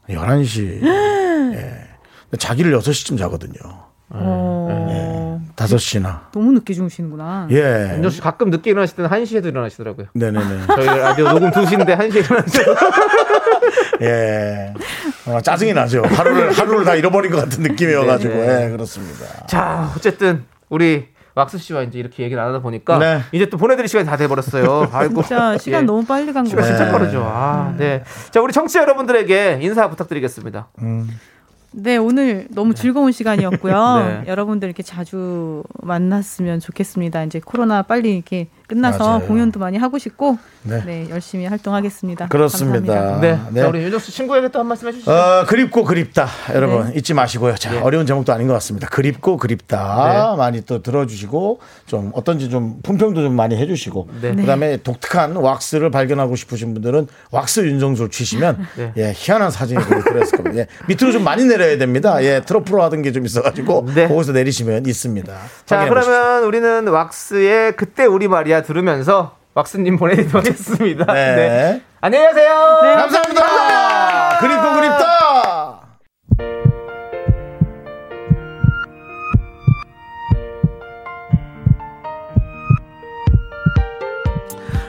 [0.08, 0.80] 11시.
[1.54, 1.89] 예.
[2.38, 3.54] 자기를 6시쯤 자거든요.
[4.12, 6.32] 어, 5시나.
[6.32, 7.48] 너무 늦게 주무시는구나.
[7.50, 7.92] 예.
[7.94, 10.06] 윤정 씨 가끔 늦게 일어나실 때는 1시에도 일어나시더라고요.
[10.14, 10.66] 네네네.
[10.74, 12.62] 저희 라디오 녹음 2시인데 1시에 일어나시죠.
[14.02, 14.74] 예.
[15.26, 16.02] 어, 짜증이 나죠.
[16.04, 18.34] 하루를, 하루를 다 잃어버린 것 같은 느낌이어가지고.
[18.34, 18.64] 네.
[18.66, 19.46] 예, 그렇습니다.
[19.46, 23.20] 자, 어쨌든 우리 왁스 씨와 이제 이렇게 얘기 나누다 보니까 네.
[23.32, 24.88] 이제 또 보내드릴 시간이 다 돼버렸어요.
[24.92, 25.22] 아이고.
[25.22, 25.86] 진짜 시간 예.
[25.86, 26.62] 너무 빨리 간 거예요.
[26.66, 27.22] 진짜 빠르죠.
[27.24, 28.02] 아, 네.
[28.30, 30.68] 자, 우리 청취자 여러분들에게 인사 부탁드리겠습니다.
[31.72, 34.22] 네, 오늘 너무 즐거운 시간이었고요.
[34.24, 34.30] 네.
[34.30, 37.24] 여러분들 이렇게 자주 만났으면 좋겠습니다.
[37.24, 39.26] 이제 코로나 빨리 이렇게 끝나서 맞아요.
[39.26, 40.82] 공연도 많이 하고 싶고, 네.
[40.86, 42.28] 네, 열심히 활동하겠습니다.
[42.28, 42.94] 그렇습니다.
[42.94, 43.20] 감사합니다.
[43.20, 43.40] 네.
[43.52, 43.60] 네.
[43.62, 45.10] 자, 우리 윤정수 친구에게 또 한 말씀 해주시죠.
[45.10, 46.28] 어, 그립고 그립다.
[46.54, 46.92] 여러분, 네.
[46.98, 47.54] 잊지 마시고요.
[47.56, 47.80] 자, 예.
[47.80, 48.86] 어려운 제목도 아닌 것 같습니다.
[48.88, 50.30] 그립고 그립다.
[50.32, 50.36] 네.
[50.36, 54.34] 많이 또 들어주시고, 좀 어떤지 좀 품평도 좀 많이 해주시고, 네.
[54.36, 58.92] 그 다음에 독특한 왁스를 발견하고 싶으신 분들은 왁스 윤정수를 치시면, 네.
[58.96, 60.58] 예, 희한한 사진이 들어있을 겁니다.
[60.60, 62.22] 예, 밑으로 좀 많이 내려야 됩니다.
[62.22, 64.06] 예, 트러플로 하던 게 좀 있어가지고, 네.
[64.06, 65.32] 거기서 내리시면 있습니다.
[65.66, 66.12] 자, 확인해 보십시오.
[66.12, 71.12] 그러면 우리는 왁스의 그때 우리 말이야 들으면서 왁스님 보내드리도록 하겠습니다.
[71.12, 71.82] 네.
[72.00, 72.78] 안녕히 가세요.
[72.82, 74.38] 감사합니다.
[74.38, 74.79] 그립고 그립다.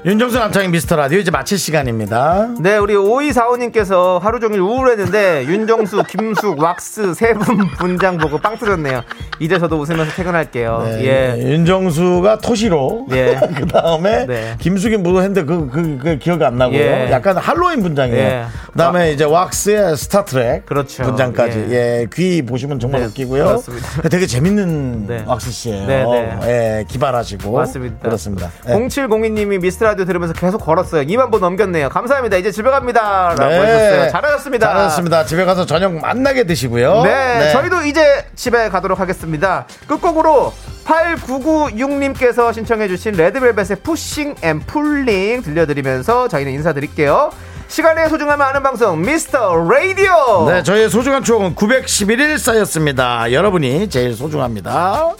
[0.03, 2.55] 윤정수 남창의 미스터 라디오 이제 마칠 시간입니다.
[2.59, 9.03] 네, 우리 5245님께서 하루 종일 우울했는데 윤정수, 김숙, 왁스 세 분 분장 보고 빵 터졌네요.
[9.39, 10.81] 이제 저도 웃으면서 퇴근할게요.
[10.85, 11.05] 네,
[11.37, 11.37] 예.
[11.51, 13.05] 윤정수가 토시로.
[13.11, 13.39] 예.
[13.55, 14.55] 그 다음에 네.
[14.59, 16.79] 김숙이 뭐 했는데 그, 그, 그 기억이 안 나고요.
[16.79, 17.11] 예.
[17.11, 18.19] 약간 할로윈 분장이에요.
[18.19, 18.45] 예.
[18.71, 20.65] 그 다음에 이제 왁스의 스타트랙.
[20.65, 21.03] 그렇죠.
[21.03, 21.67] 분장까지.
[21.69, 22.07] 예.
[22.11, 23.45] 귀 보시면 정말 네, 웃기고요.
[23.45, 24.01] 그렇습니다.
[24.09, 25.23] 되게 재밌는 네.
[25.27, 25.85] 왁스 씨예요.
[25.87, 26.39] 네, 네.
[26.79, 26.85] 예.
[26.87, 27.51] 기발하시고.
[27.51, 27.97] 맞습니다.
[28.01, 28.49] 그렇습니다.
[28.67, 28.71] 예.
[28.73, 31.03] 0702님이 미스 라디오 들으면서 계속 걸었어요.
[31.03, 31.89] 2만 보 넘겼네요.
[31.89, 32.37] 감사합니다.
[32.37, 33.35] 이제 집에 갑니다.
[33.37, 33.59] 라고 네.
[33.59, 34.11] 해주셨어요.
[34.11, 34.67] 잘하셨습니다.
[34.67, 35.25] 잘하셨습니다.
[35.25, 37.03] 집에 가서 저녁 만나게 드시고요.
[37.03, 39.65] 네, 저희도 이제 집에 가도록 하겠습니다.
[39.87, 40.53] 끝곡으로
[40.85, 47.31] 8996님께서 신청해주신 레드벨벳의 Pushin' N Pullin' 들려드리면서 저희는 인사드릴게요.
[47.67, 50.49] 시간의 소중함을 아는 방송 미스터 라디오.
[50.49, 53.31] 네, 저희의 소중한 추억은 911일 쌓였습니다.
[53.31, 55.15] 여러분이 제일 소중합니다.